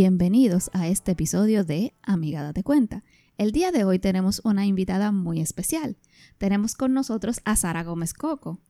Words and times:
Bienvenidos 0.00 0.70
a 0.74 0.86
este 0.86 1.10
episodio 1.10 1.64
de 1.64 1.92
Amiga 2.02 2.44
Date 2.44 2.62
Cuenta. 2.62 3.02
El 3.36 3.50
día 3.50 3.72
de 3.72 3.82
hoy 3.82 3.98
tenemos 3.98 4.40
una 4.44 4.64
invitada 4.64 5.10
muy 5.10 5.40
especial. 5.40 5.96
Tenemos 6.38 6.76
con 6.76 6.94
nosotros 6.94 7.40
a 7.44 7.56
Sara 7.56 7.82
Gómez 7.82 8.14
Coco. 8.14 8.60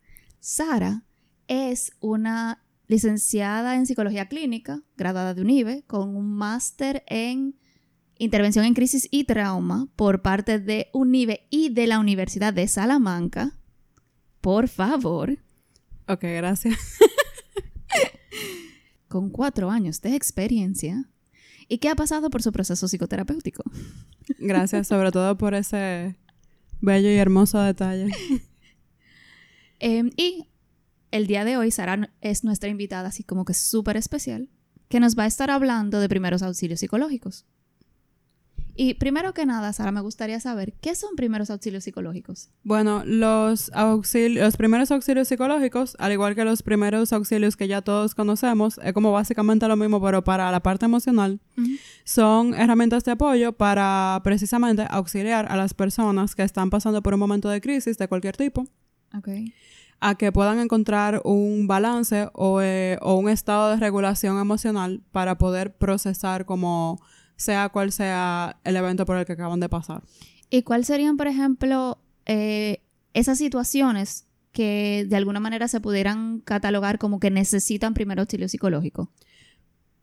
Sara 0.40 1.04
es 1.46 1.92
una 2.00 2.64
licenciada 2.86 3.76
en 3.76 3.84
psicología 3.84 4.26
clínica, 4.28 4.80
graduada 4.96 5.34
de 5.34 5.42
UNIBE, 5.42 5.84
con 5.86 6.16
un 6.16 6.34
máster 6.34 7.04
en 7.06 7.58
intervención 8.16 8.64
en 8.64 8.72
crisis 8.72 9.06
y 9.10 9.24
trauma 9.24 9.86
por 9.96 10.22
parte 10.22 10.58
de 10.58 10.88
UNIBE 10.94 11.46
y 11.50 11.68
de 11.68 11.88
la 11.88 11.98
Universidad 11.98 12.54
de 12.54 12.66
Salamanca. 12.68 13.52
Por 14.40 14.66
favor. 14.66 15.36
Ok, 16.06 16.22
gracias. 16.22 16.78
con 19.08 19.28
cuatro 19.28 19.70
años 19.70 20.00
de 20.00 20.16
experiencia. 20.16 21.04
¿Y 21.68 21.78
qué 21.78 21.90
ha 21.90 21.94
pasado 21.94 22.30
por 22.30 22.42
su 22.42 22.50
proceso 22.50 22.88
psicoterapéutico? 22.88 23.62
Gracias, 24.38 24.88
sobre 24.88 25.12
todo 25.12 25.36
por 25.36 25.54
ese 25.54 26.16
bello 26.80 27.10
y 27.10 27.16
hermoso 27.16 27.60
detalle. 27.60 28.08
Em, 29.80 30.10
y 30.16 30.48
el 31.12 31.28
día 31.28 31.44
de 31.44 31.56
hoy, 31.56 31.70
Sara 31.70 32.12
es 32.20 32.42
nuestra 32.42 32.68
invitada, 32.68 33.10
así 33.10 33.22
como 33.22 33.44
que 33.44 33.54
súper 33.54 33.96
especial, 33.96 34.48
que 34.88 34.98
nos 34.98 35.16
va 35.16 35.22
a 35.22 35.28
estar 35.28 35.52
hablando 35.52 36.00
de 36.00 36.08
primeros 36.08 36.42
auxilios 36.42 36.80
psicológicos. 36.80 37.46
Y 38.80 38.94
primero 38.94 39.34
que 39.34 39.44
nada, 39.44 39.72
Sara, 39.72 39.90
me 39.90 40.00
gustaría 40.00 40.38
saber, 40.38 40.72
¿qué 40.74 40.94
son 40.94 41.16
primeros 41.16 41.50
auxilios 41.50 41.82
psicológicos? 41.82 42.50
Bueno, 42.62 43.02
los, 43.04 43.72
auxilios, 43.74 44.44
los 44.44 44.56
primeros 44.56 44.92
auxilios 44.92 45.26
psicológicos, 45.26 45.96
al 45.98 46.12
igual 46.12 46.36
que 46.36 46.44
los 46.44 46.62
primeros 46.62 47.12
auxilios 47.12 47.56
que 47.56 47.66
ya 47.66 47.82
todos 47.82 48.14
conocemos, 48.14 48.78
es 48.84 48.92
como 48.92 49.10
básicamente 49.10 49.66
lo 49.66 49.74
mismo, 49.74 50.00
pero 50.00 50.22
para 50.22 50.52
la 50.52 50.60
parte 50.60 50.84
emocional, 50.84 51.40
son 52.04 52.54
herramientas 52.54 53.02
de 53.02 53.10
apoyo 53.10 53.52
para 53.52 54.20
precisamente 54.22 54.86
auxiliar 54.88 55.50
a 55.50 55.56
las 55.56 55.74
personas 55.74 56.36
que 56.36 56.44
están 56.44 56.70
pasando 56.70 57.02
por 57.02 57.14
un 57.14 57.18
momento 57.18 57.48
de 57.48 57.60
crisis 57.60 57.98
de 57.98 58.06
cualquier 58.06 58.36
tipo. 58.36 58.64
A 59.98 60.14
que 60.14 60.30
puedan 60.30 60.60
encontrar 60.60 61.20
un 61.24 61.66
balance 61.66 62.28
o, 62.32 62.62
eh, 62.62 62.96
o 63.02 63.16
un 63.16 63.28
estado 63.28 63.70
de 63.70 63.76
regulación 63.78 64.38
emocional 64.38 65.02
para 65.10 65.36
poder 65.36 65.74
procesar 65.74 66.44
como 66.44 67.00
sea 67.38 67.70
cual 67.70 67.92
sea 67.92 68.58
el 68.64 68.76
evento 68.76 69.06
por 69.06 69.16
el 69.16 69.24
que 69.24 69.32
acaban 69.32 69.60
de 69.60 69.68
pasar. 69.70 70.02
¿Y 70.50 70.62
cuáles 70.62 70.88
serían, 70.88 71.16
por 71.16 71.28
ejemplo, 71.28 71.98
eh, 72.26 72.82
esas 73.14 73.38
situaciones 73.38 74.26
que 74.52 75.06
de 75.08 75.16
alguna 75.16 75.40
manera 75.40 75.68
se 75.68 75.80
pudieran 75.80 76.40
catalogar 76.40 76.98
como 76.98 77.20
que 77.20 77.30
necesitan 77.30 77.94
primer 77.94 78.18
auxilio 78.18 78.48
psicológico? 78.48 79.10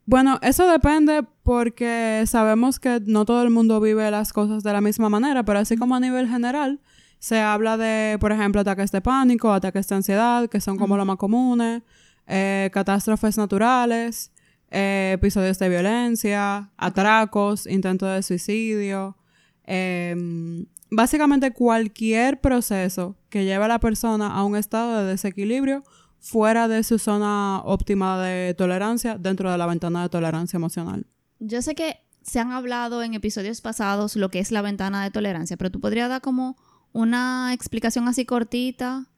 Bueno, 0.06 0.38
eso 0.40 0.66
depende 0.66 1.24
porque 1.42 2.24
sabemos 2.26 2.80
que 2.80 3.00
no 3.04 3.24
todo 3.24 3.42
el 3.42 3.50
mundo 3.50 3.80
vive 3.80 4.10
las 4.10 4.32
cosas 4.32 4.62
de 4.62 4.72
la 4.72 4.80
misma 4.80 5.08
manera, 5.08 5.44
pero 5.44 5.58
así 5.58 5.76
como 5.76 5.94
a 5.94 6.00
nivel 6.00 6.28
general, 6.28 6.80
se 7.18 7.40
habla 7.40 7.76
de, 7.76 8.16
por 8.18 8.32
ejemplo, 8.32 8.60
ataques 8.60 8.92
de 8.92 9.00
pánico, 9.00 9.52
ataques 9.52 9.88
de 9.88 9.96
ansiedad, 9.96 10.48
que 10.48 10.60
son 10.60 10.78
como 10.78 10.96
los 10.96 11.04
más 11.04 11.16
comunes, 11.16 11.82
eh, 12.26 12.70
catástrofes 12.72 13.36
naturales, 13.36 14.32
eh, 14.78 15.12
episodios 15.14 15.58
de 15.58 15.70
violencia, 15.70 16.70
atracos, 16.76 17.66
intentos 17.66 18.14
de 18.14 18.22
suicidio. 18.22 19.16
Em, 19.64 20.66
básicamente 20.90 21.50
cualquier 21.54 22.42
proceso 22.42 23.16
que 23.30 23.46
lleve 23.46 23.64
a 23.64 23.68
la 23.68 23.80
persona 23.80 24.28
a 24.28 24.44
un 24.44 24.54
estado 24.54 24.98
de 24.98 25.12
desequilibrio 25.12 25.82
fuera 26.18 26.68
de 26.68 26.82
su 26.82 26.98
zona 26.98 27.62
óptima 27.64 28.22
de 28.22 28.52
tolerancia 28.52 29.16
dentro 29.16 29.50
de 29.50 29.56
la 29.56 29.64
ventana 29.64 30.02
de 30.02 30.10
tolerancia 30.10 30.58
emocional. 30.58 31.06
Yo 31.38 31.62
sé 31.62 31.74
que 31.74 32.02
se 32.20 32.38
han 32.38 32.52
hablado 32.52 33.02
en 33.02 33.14
episodios 33.14 33.62
pasados 33.62 34.14
lo 34.14 34.30
que 34.30 34.40
es 34.40 34.52
la 34.52 34.60
ventana 34.60 35.02
de 35.02 35.10
tolerancia, 35.10 35.56
pero 35.56 35.70
tú 35.70 35.80
podrías 35.80 36.10
dar 36.10 36.20
como 36.20 36.54
una 36.92 37.54
explicación 37.54 38.08
así 38.08 38.26
cortita 38.26 39.08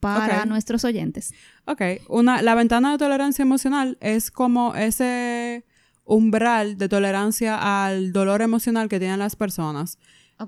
para 0.00 0.46
nuestros 0.46 0.84
oyentes. 0.84 1.32
Ok, 1.66 1.82
una, 2.08 2.42
la 2.42 2.54
ventana 2.54 2.92
de 2.92 2.98
tolerancia 2.98 3.42
emocional 3.42 3.98
es 4.00 4.30
como 4.30 4.74
ese 4.74 5.64
umbral 6.04 6.76
de 6.76 6.88
tolerancia 6.88 7.86
al 7.86 8.12
dolor 8.12 8.42
emocional 8.42 8.88
que 8.88 8.98
tienen 8.98 9.18
las 9.18 9.36
personas. 9.36 9.98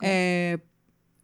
Eh, 0.01 0.59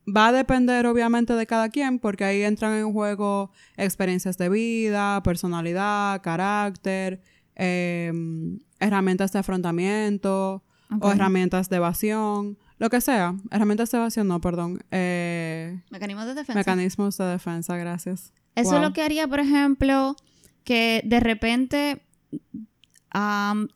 va 0.06 0.28
a 0.28 0.32
depender 0.32 0.86
obviamente 0.86 1.32
de 1.32 1.46
cada 1.46 1.70
quien 1.70 1.98
porque 1.98 2.24
ahí 2.24 2.42
entran 2.42 2.74
en 2.74 2.92
juego 2.92 3.50
experiencias 3.76 4.38
de 4.38 4.48
vida, 4.48 5.22
personalidad, 5.22 6.22
carácter, 6.22 7.20
em, 7.54 8.60
herramientas 8.78 9.32
de 9.32 9.38
afrontamiento 9.40 10.62
o 11.00 11.10
herramientas 11.10 11.68
de 11.68 11.76
evasión. 11.76 12.58
Lo 12.78 12.90
que 12.90 13.00
sea. 13.00 13.34
Herramientas 13.50 13.90
de 13.90 13.98
evasión, 13.98 14.28
no, 14.28 14.40
perdón. 14.40 14.82
Eh, 14.90 15.80
mecanismos 15.90 16.26
de 16.26 16.34
defensa. 16.34 16.58
Mecanismos 16.58 17.16
de 17.16 17.24
defensa, 17.24 17.76
gracias. 17.76 18.32
Eso 18.54 18.76
es 18.76 18.82
lo 18.82 18.92
que 18.92 19.02
haría, 19.02 19.26
por 19.28 19.40
ejemplo, 19.40 20.16
que 20.64 21.02
de 21.04 21.20
repente, 21.20 22.02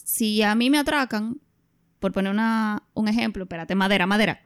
si 0.05 0.43
a 0.43 0.55
mí 0.55 0.71
me 0.71 0.79
atracan, 0.79 1.41
por 1.99 2.13
poner 2.13 2.33
una, 2.33 2.83
un 2.95 3.09
ejemplo, 3.09 3.45
espérate, 3.45 3.75
madera, 3.75 4.07
madera. 4.07 4.41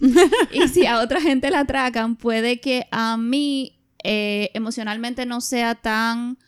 y 0.52 0.68
si 0.68 0.86
a 0.86 1.00
otra 1.00 1.20
gente 1.20 1.50
la 1.50 1.60
atracan, 1.60 2.16
puede 2.16 2.60
que 2.60 2.86
a 2.90 3.16
mí 3.16 3.80
eh, 4.04 4.50
emocionalmente 4.54 5.26
no 5.26 5.40
sea 5.40 5.74
tan 5.74 6.38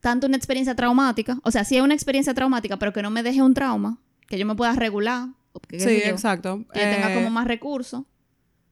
tanto 0.00 0.26
una 0.26 0.36
experiencia 0.36 0.74
traumática, 0.74 1.38
o 1.44 1.50
sea, 1.50 1.64
sí 1.64 1.76
es 1.76 1.82
una 1.82 1.94
experiencia 1.94 2.34
traumática, 2.34 2.78
pero 2.78 2.92
que 2.92 3.00
no 3.00 3.10
me 3.10 3.22
deje 3.22 3.40
un 3.40 3.54
trauma, 3.54 3.98
que 4.28 4.38
yo 4.38 4.44
me 4.44 4.54
pueda 4.54 4.74
regular, 4.74 5.28
sí, 5.70 6.02
exacto. 6.04 6.64
Que 6.72 6.80
tenga 6.80 7.14
como 7.14 7.28
eh, 7.28 7.30
más 7.30 7.46
recursos, 7.46 8.04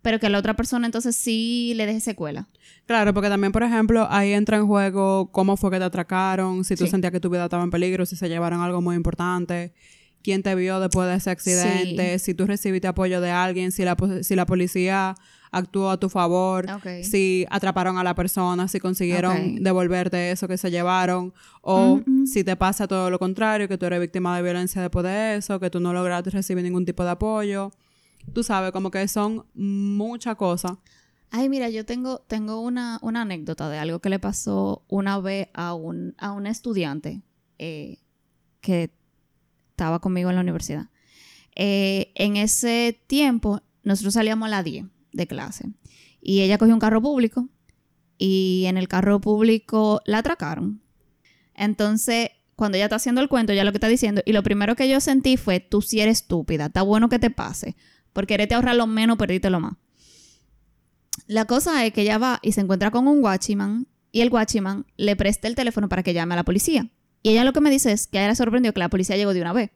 pero 0.03 0.19
que 0.19 0.26
a 0.26 0.31
la 0.31 0.38
otra 0.38 0.54
persona 0.54 0.87
entonces 0.87 1.16
sí 1.16 1.72
le 1.76 1.87
deje 1.87 2.00
secuela. 2.00 2.48
Claro, 2.87 3.15
porque 3.15 3.28
también, 3.28 3.53
por 3.53 3.62
ejemplo, 3.62 4.06
ahí 4.10 4.32
entra 4.32 4.56
en 4.56 4.66
juego 4.66 5.31
cómo 5.31 5.56
fue 5.56 5.70
que 5.70 5.78
te 5.78 5.84
atracaron, 5.84 6.65
si 6.65 6.76
tú 6.76 6.87
sentías 6.87 7.12
que 7.12 7.20
tu 7.20 7.31
vida 7.31 7.44
estaba 7.44 7.62
en 7.62 7.70
peligro, 7.70 8.04
si 8.06 8.16
se 8.16 8.28
llevaron 8.28 8.60
algo 8.60 8.81
muy 8.81 8.97
importante, 8.97 9.72
quién 10.22 10.43
te 10.43 10.54
vio 10.54 10.81
después 10.81 11.09
de 11.09 11.16
ese 11.16 11.31
accidente, 11.31 12.19
si 12.19 12.34
tú 12.34 12.47
recibiste 12.47 12.88
apoyo 12.88 13.20
de 13.20 13.31
alguien, 13.31 13.72
si 13.72 13.84
la, 13.84 13.97
si 14.22 14.34
la 14.34 14.47
policía 14.47 15.14
actuó 15.53 15.91
a 15.91 16.01
tu 16.01 16.09
favor, 16.09 16.67
si 17.03 17.47
atraparon 17.51 17.99
a 17.99 18.03
la 18.03 18.15
persona, 18.15 18.67
si 18.69 18.81
consiguieron 18.81 19.63
devolverte 19.63 20.31
eso 20.31 20.49
que 20.49 20.57
se 20.57 20.71
llevaron, 20.71 21.35
o 21.61 22.01
si 22.25 22.43
te 22.43 22.57
pasa 22.57 22.89
todo 22.89 23.11
lo 23.11 23.19
contrario, 23.19 23.69
que 23.69 23.77
tú 23.77 23.85
eres 23.85 24.01
víctima 24.01 24.35
de 24.35 24.43
violencia 24.43 24.81
después 24.81 25.05
de 25.05 25.37
eso, 25.37 25.61
que 25.61 25.69
tú 25.69 25.79
no 25.79 25.93
lograste 25.93 26.31
recibir 26.31 26.65
ningún 26.65 26.87
tipo 26.87 27.05
de 27.05 27.11
apoyo. 27.11 27.71
Tú 28.33 28.43
sabes, 28.43 28.73
como 28.73 28.91
que 28.91 29.07
son 29.09 29.45
muchas 29.55 30.37
cosas. 30.37 30.73
Ay, 31.31 31.51
mira, 31.51 31.69
yo 31.69 31.85
tengo, 31.85 32.21
tengo 32.21 32.61
una, 32.61 32.99
anécdota 33.03 33.69
de 33.69 33.79
algo 33.79 33.99
que 33.99 34.09
le 34.09 34.19
pasó 34.19 34.85
una 34.89 35.19
vez 35.19 35.49
a 35.53 35.75
un, 35.75 36.15
a 36.17 36.33
un 36.33 36.47
estudiante 36.47 37.21
eh, 37.59 37.99
que 38.62 38.91
estaba 39.71 39.99
conmigo 39.99 40.31
en 40.31 40.37
la 40.37 40.43
universidad. 40.43 40.89
Eh, 41.55 42.11
en 42.15 42.37
ese 42.37 42.99
tiempo, 43.07 43.61
nosotros 43.83 44.15
salíamos 44.15 44.47
a 44.47 44.51
las 44.51 44.65
10 44.65 44.87
de 45.12 45.27
clase. 45.27 45.71
Y 46.21 46.41
ella 46.41 46.59
cogió 46.59 46.75
un 46.75 46.81
carro 46.81 47.03
público 47.03 47.49
y 48.19 48.65
en 48.67 48.77
el 48.77 48.89
carro 48.89 49.21
público 49.21 50.00
la 50.05 50.19
atracaron. 50.19 50.81
Entonces, 51.55 52.31
cuando 52.56 52.77
ella 52.77 52.84
está 52.87 52.97
haciendo 52.97 53.21
el 53.21 53.28
cuento, 53.28 53.53
ya 53.53 53.65
lo 53.65 53.73
que 53.73 53.78
está 53.78 53.89
diciendo, 53.89 54.23
y 54.25 54.33
lo 54.33 54.43
primero 54.43 54.77
que 54.77 54.89
yo 54.89 55.00
sentí 55.00 55.37
fue, 55.37 55.61
tú 55.61 55.83
sí 55.83 56.00
eres 56.00 56.23
estúpida, 56.23 56.67
está 56.67 56.83
bueno 56.83 57.09
que 57.09 57.19
te 57.19 57.31
pase, 57.31 57.77
porque 58.12 58.39
te 58.47 58.55
ahorrar 58.55 58.77
lo 58.77 58.87
menos, 58.87 59.19
perdiste 59.19 59.50
lo 59.50 59.61
más. 59.61 59.75
La 61.27 61.44
cosa 61.44 61.85
es 61.85 61.93
que 61.93 62.03
ella 62.03 62.19
va 62.19 62.38
y 62.43 62.53
se 62.53 62.61
encuentra 62.61 62.91
con 62.91 63.09
un 63.09 63.20
guachiman 63.20 63.87
y 64.12 64.20
el 64.20 64.31
guachiman 64.31 64.87
le 64.97 65.17
presta 65.17 65.49
el 65.49 65.55
teléfono 65.55 65.88
para 65.88 66.03
que 66.03 66.14
llame 66.14 66.35
a 66.35 66.37
la 66.37 66.44
policía. 66.44 66.91
Y 67.23 67.31
ella 67.31 67.44
lo 67.44 67.53
que 67.53 67.61
me 67.61 67.70
dice 67.70 67.93
es 67.93 68.06
que 68.06 68.19
ella 68.19 68.29
le 68.29 68.37
sorprendió 68.37 68.73
que 68.73 68.81
la 68.81 68.88
policía 68.88 69.17
llegó 69.17 69.35
de 69.35 69.41
una 69.41 69.53
vez, 69.53 69.70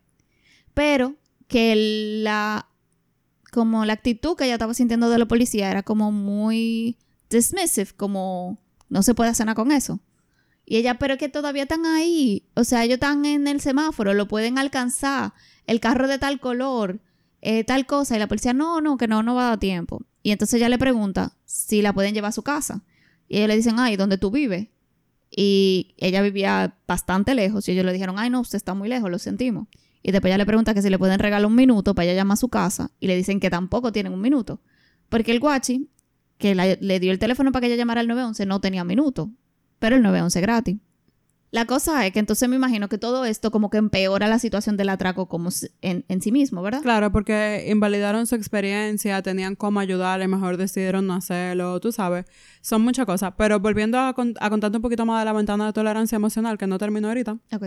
pero 0.75 1.17
que 1.49 2.21
la 2.23 2.69
como 3.57 3.87
la 3.87 3.95
actitud 3.95 4.37
que 4.37 4.45
ella 4.45 4.57
estaba 4.57 4.75
sintiendo 4.75 5.09
de 5.09 5.17
la 5.17 5.25
policía 5.25 5.71
era 5.71 5.83
como 5.83 6.13
muy 6.13 6.99
dismissive, 7.31 7.95
como 7.97 8.59
no 8.91 9.03
se 9.03 9.15
puede 9.15 9.31
hacer 9.31 9.47
nada 9.47 9.55
con 9.55 9.73
eso. 9.73 9.99
Y 10.67 10.77
ella, 10.77 10.99
pero 10.99 11.17
que 11.17 11.31
todavía 11.31 11.63
están 11.63 11.87
ahí, 11.87 12.45
o 12.55 12.65
sea, 12.65 12.85
ellos 12.85 12.97
están 12.97 13.25
en 13.25 13.49
el 13.49 13.63
semáforo, 13.63 14.13
lo 14.13 14.29
pueden 14.29 14.59
alcanzar, 14.59 15.33
el 15.67 15.81
carro 15.81 16.07
de 16.07 16.19
tal 16.19 16.39
color, 16.39 17.01
eh, 17.41 17.65
tal 17.65 17.87
cosa, 17.87 18.15
y 18.15 18.19
la 18.19 18.29
policía, 18.29 18.53
no, 18.53 18.83
no, 18.83 18.99
que 18.99 19.09
no, 19.09 19.23
no 19.23 19.35
va 19.35 19.47
a 19.47 19.49
dar 19.53 19.59
tiempo. 19.59 20.03
Y 20.23 20.33
entonces 20.33 20.59
ella 20.59 20.69
le 20.69 20.77
pregunta 20.77 21.33
si 21.47 21.81
la 21.81 21.95
pueden 21.95 22.13
llevar 22.13 22.29
a 22.29 22.33
su 22.33 22.43
casa. 22.43 22.83
Y 23.27 23.39
ellos 23.39 23.49
le 23.49 23.57
dicen, 23.57 23.77
ay, 23.79 23.97
¿dónde 23.97 24.19
tú 24.19 24.31
vives? 24.31 24.69
Y 25.31 25.95
ella 25.97 26.21
vivía 26.21 26.77
bastante 26.87 27.35
lejos, 27.35 27.67
y 27.67 27.73
ellos 27.73 27.87
le 27.87 27.95
dijeron, 27.95 28.19
ay, 28.19 28.29
no, 28.29 28.43
usted 28.43 28.57
está 28.57 28.75
muy 28.75 28.91
lejos, 28.91 29.11
lo 29.11 29.19
sentimos. 29.19 29.67
Y 30.09 30.13
después 30.13 30.31
ella 30.31 30.39
le 30.39 30.47
pregunta 30.47 30.73
que 30.73 30.83
si 30.83 30.89
le 30.89 30.99
pueden 31.01 31.19
regalar 31.19 31.47
un 31.49 31.57
minuto 31.57 31.93
para 31.97 32.05
ella 32.05 32.15
llamar 32.15 32.35
a 32.35 32.37
su 32.37 32.49
casa. 32.49 32.93
Y 33.01 33.09
le 33.09 33.17
dicen 33.17 33.41
que 33.41 33.51
tampoco 33.51 33.91
tienen 33.91 34.13
un 34.13 34.21
minuto. 34.21 34.61
Porque 35.09 35.33
el 35.33 35.41
guachi, 35.41 35.89
que 36.39 36.55
le 36.55 37.01
dio 37.01 37.11
el 37.11 37.19
teléfono 37.19 37.51
para 37.51 37.63
que 37.63 37.67
ella 37.67 37.77
llamara 37.77 38.03
al 38.03 38.07
911, 38.07 38.47
no 38.47 38.61
tenía 38.61 38.85
minuto. 38.85 39.31
Pero 39.81 39.97
el 39.97 40.03
911 40.03 40.39
es 40.39 40.43
gratis. 40.43 40.77
La 41.51 41.65
cosa 41.65 42.07
es 42.07 42.13
que 42.13 42.19
entonces 42.21 42.49
me 42.49 42.55
imagino 42.55 42.89
que 42.89 42.99
todo 42.99 43.25
esto 43.25 43.51
como 43.51 43.69
que 43.69 43.79
empeora 43.79 44.29
la 44.29 44.39
situación 44.39 44.77
del 44.77 44.91
atraco 44.91 45.27
como 45.27 45.49
en, 45.81 46.05
en 46.09 46.23
sí 46.23 46.31
mismo, 46.31 46.63
¿verdad? 46.63 46.83
Claro, 46.83 47.11
porque 47.11 47.67
invalidaron 47.69 48.27
su 48.29 48.35
experiencia, 48.37 49.23
tenían 49.23 49.57
cómo 49.57 49.81
ayudarle, 49.81 50.29
mejor 50.29 50.57
decidieron 50.57 51.07
no 51.09 51.15
hacerlo, 51.15 51.81
tú 51.81 51.91
sabes. 51.91 52.27
Son 52.61 52.83
muchas 52.83 53.07
cosas. 53.07 53.35
Pero 53.39 53.59
volviendo 53.59 53.99
a, 53.99 54.13
con- 54.13 54.35
a 54.39 54.51
contarte 54.51 54.77
un 54.79 54.83
poquito 54.83 55.05
más 55.05 55.21
de 55.21 55.25
la 55.25 55.33
ventana 55.33 55.67
de 55.67 55.73
tolerancia 55.73 56.15
emocional, 56.17 56.59
que 56.59 56.67
no 56.69 56.79
terminó 56.79 57.09
ahorita, 57.09 57.39
Ok. 57.53 57.65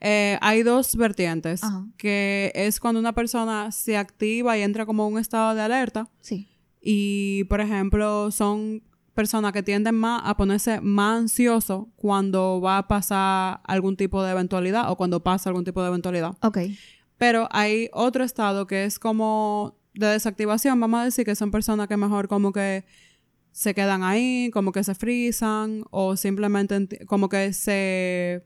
Eh, 0.00 0.38
hay 0.40 0.62
dos 0.62 0.96
vertientes. 0.96 1.62
Ajá. 1.62 1.86
Que 1.96 2.52
es 2.54 2.80
cuando 2.80 3.00
una 3.00 3.14
persona 3.14 3.72
se 3.72 3.96
activa 3.96 4.56
y 4.56 4.62
entra 4.62 4.86
como 4.86 5.06
un 5.08 5.18
estado 5.18 5.54
de 5.54 5.62
alerta. 5.62 6.08
Sí. 6.20 6.48
Y, 6.80 7.44
por 7.44 7.60
ejemplo, 7.60 8.30
son 8.30 8.82
personas 9.14 9.52
que 9.52 9.64
tienden 9.64 9.96
más 9.96 10.22
a 10.24 10.36
ponerse 10.36 10.80
más 10.80 11.18
ansioso 11.18 11.88
cuando 11.96 12.60
va 12.60 12.78
a 12.78 12.86
pasar 12.86 13.60
algún 13.64 13.96
tipo 13.96 14.22
de 14.22 14.30
eventualidad 14.30 14.92
o 14.92 14.96
cuando 14.96 15.24
pasa 15.24 15.50
algún 15.50 15.64
tipo 15.64 15.82
de 15.82 15.88
eventualidad. 15.88 16.36
Ok. 16.40 16.58
Pero 17.16 17.48
hay 17.50 17.90
otro 17.92 18.22
estado 18.22 18.68
que 18.68 18.84
es 18.84 19.00
como 19.00 19.76
de 19.92 20.06
desactivación, 20.06 20.78
vamos 20.78 21.00
a 21.00 21.04
decir 21.04 21.24
que 21.24 21.34
son 21.34 21.50
personas 21.50 21.88
que 21.88 21.96
mejor 21.96 22.28
como 22.28 22.52
que 22.52 22.84
se 23.50 23.74
quedan 23.74 24.04
ahí, 24.04 24.50
como 24.52 24.70
que 24.70 24.84
se 24.84 24.94
frisan 24.94 25.82
o 25.90 26.16
simplemente 26.16 27.04
como 27.06 27.28
que 27.28 27.52
se... 27.52 28.44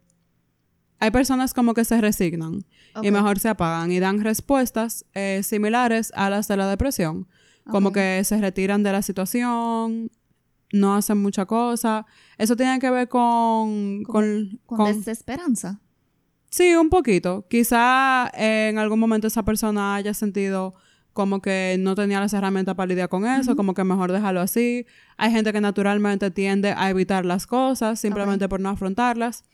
Hay 1.02 1.10
personas 1.10 1.52
como 1.52 1.74
que 1.74 1.84
se 1.84 2.00
resignan 2.00 2.64
y 3.02 3.10
mejor 3.10 3.38
se 3.40 3.48
apagan 3.48 3.90
y 3.90 3.98
dan 3.98 4.20
respuestas 4.22 5.04
eh, 5.14 5.40
similares 5.42 6.12
a 6.14 6.30
las 6.30 6.46
de 6.46 6.56
la 6.56 6.68
depresión. 6.68 7.26
Como 7.68 7.90
que 7.92 8.22
se 8.24 8.40
retiran 8.40 8.82
de 8.84 8.92
la 8.92 9.02
situación, 9.02 10.10
no 10.72 10.94
hacen 10.94 11.18
mucha 11.18 11.44
cosa. 11.46 12.06
Eso 12.38 12.54
tiene 12.56 12.78
que 12.78 12.88
ver 12.90 13.08
con... 13.08 14.04
con, 14.04 14.58
Con, 14.66 14.78
con- 14.78 14.94
desesperanza. 14.94 15.80
Sí, 16.50 16.74
un 16.76 16.88
poquito. 16.90 17.46
Quizá 17.48 18.30
eh, 18.36 18.68
en 18.70 18.78
algún 18.78 19.00
momento 19.00 19.26
esa 19.26 19.42
persona 19.44 19.96
haya 19.96 20.14
sentido 20.14 20.74
como 21.12 21.40
que 21.42 21.76
no 21.80 21.94
tenía 21.94 22.20
las 22.20 22.32
herramientas 22.32 22.74
para 22.74 22.86
lidiar 22.86 23.08
con 23.08 23.26
eso, 23.26 23.54
como 23.56 23.74
que 23.74 23.84
mejor 23.84 24.12
dejarlo 24.12 24.40
así. 24.40 24.86
Hay 25.16 25.30
gente 25.32 25.52
que 25.52 25.60
naturalmente 25.60 26.30
tiende 26.30 26.74
a 26.76 26.90
evitar 26.90 27.24
las 27.24 27.46
cosas 27.46 27.98
simplemente 28.00 28.48
por 28.48 28.60
no 28.60 28.68
afrontarlas. 28.70 29.44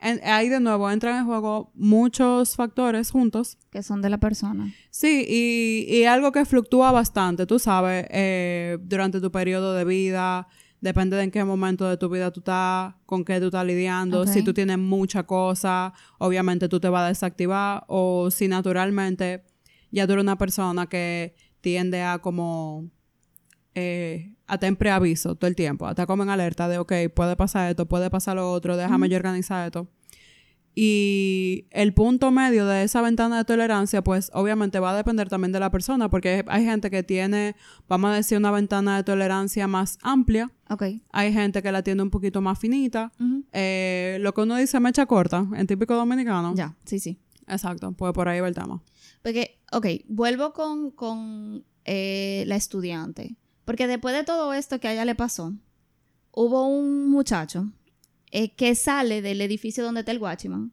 En- 0.00 0.20
ahí 0.24 0.48
de 0.48 0.60
nuevo 0.60 0.90
entran 0.90 1.18
en 1.18 1.24
juego 1.26 1.70
muchos 1.74 2.56
factores 2.56 3.10
juntos. 3.10 3.56
Que 3.70 3.82
son 3.82 4.02
de 4.02 4.10
la 4.10 4.18
persona. 4.18 4.72
Sí, 4.90 5.24
y, 5.28 5.86
y 5.96 6.04
algo 6.04 6.30
que 6.32 6.44
fluctúa 6.44 6.92
bastante, 6.92 7.46
tú 7.46 7.58
sabes, 7.58 8.06
eh, 8.10 8.78
durante 8.82 9.20
tu 9.20 9.30
periodo 9.32 9.72
de 9.74 9.84
vida, 9.84 10.46
depende 10.80 11.16
de 11.16 11.22
en 11.22 11.30
qué 11.30 11.42
momento 11.44 11.88
de 11.88 11.96
tu 11.96 12.08
vida 12.10 12.30
tú 12.30 12.40
estás, 12.40 12.94
con 13.06 13.24
qué 13.24 13.40
tú 13.40 13.46
estás 13.46 13.64
lidiando, 13.64 14.24
si 14.26 14.42
tú 14.44 14.52
tienes 14.52 14.78
mucha 14.78 15.22
cosa, 15.22 15.94
obviamente 16.18 16.68
tú 16.68 16.78
te 16.78 16.88
vas 16.90 17.04
a 17.04 17.08
desactivar, 17.08 17.84
o 17.88 18.30
si 18.30 18.48
naturalmente 18.48 19.44
ya 19.90 20.06
tú 20.06 20.12
eres 20.12 20.22
una 20.24 20.36
persona 20.36 20.86
que 20.86 21.34
tiende 21.62 22.02
a 22.02 22.18
como 22.18 22.90
eh, 23.74 24.34
a 24.46 24.58
tener 24.58 24.76
preaviso 24.76 25.34
todo 25.36 25.48
el 25.48 25.56
tiempo, 25.56 25.86
a 25.86 25.90
estar 25.90 26.06
como 26.06 26.22
en 26.22 26.30
alerta 26.30 26.68
de, 26.68 26.78
ok, 26.78 26.92
puede 27.14 27.36
pasar 27.36 27.70
esto, 27.70 27.86
puede 27.86 28.10
pasar 28.10 28.36
lo 28.36 28.50
otro, 28.52 28.76
déjame 28.76 29.08
yo 29.08 29.16
organizar 29.16 29.66
esto. 29.66 29.88
Y 30.76 31.66
el 31.70 31.94
punto 31.94 32.32
medio 32.32 32.66
de 32.66 32.82
esa 32.82 33.00
ventana 33.00 33.38
de 33.38 33.44
tolerancia, 33.44 34.02
pues 34.02 34.30
obviamente 34.34 34.80
va 34.80 34.90
a 34.90 34.96
depender 34.96 35.28
también 35.28 35.52
de 35.52 35.60
la 35.60 35.70
persona, 35.70 36.10
porque 36.10 36.44
hay 36.48 36.64
gente 36.64 36.90
que 36.90 37.04
tiene, 37.04 37.54
vamos 37.88 38.10
a 38.10 38.14
decir, 38.14 38.38
una 38.38 38.50
ventana 38.50 38.96
de 38.96 39.04
tolerancia 39.04 39.68
más 39.68 39.98
amplia, 40.02 40.50
Ok. 40.68 40.82
hay 41.12 41.32
gente 41.32 41.62
que 41.62 41.70
la 41.70 41.82
tiene 41.84 42.02
un 42.02 42.10
poquito 42.10 42.40
más 42.40 42.58
finita, 42.58 43.12
eh, 43.52 44.18
lo 44.20 44.34
que 44.34 44.40
uno 44.40 44.56
dice 44.56 44.80
mecha 44.80 45.06
corta, 45.06 45.46
en 45.54 45.66
típico 45.68 45.94
dominicano. 45.94 46.54
Ya, 46.56 46.74
sí, 46.84 46.98
sí. 46.98 47.20
Exacto, 47.46 47.92
pues 47.92 48.12
por 48.12 48.28
ahí 48.28 48.40
va 48.40 48.48
el 48.48 48.54
tema. 48.54 48.82
Porque, 49.22 49.60
ok, 49.70 49.86
vuelvo 50.08 50.52
con, 50.52 50.90
con 50.90 51.64
eh, 51.84 52.42
la 52.48 52.56
estudiante. 52.56 53.36
Porque 53.64 53.86
después 53.86 54.14
de 54.14 54.24
todo 54.24 54.52
esto 54.52 54.78
que 54.80 54.88
a 54.88 54.92
ella 54.92 55.04
le 55.04 55.14
pasó, 55.14 55.52
hubo 56.32 56.66
un 56.66 57.08
muchacho 57.10 57.70
eh, 58.30 58.50
que 58.54 58.74
sale 58.74 59.22
del 59.22 59.40
edificio 59.40 59.84
donde 59.84 60.00
está 60.00 60.12
el 60.12 60.18
Watchman 60.18 60.72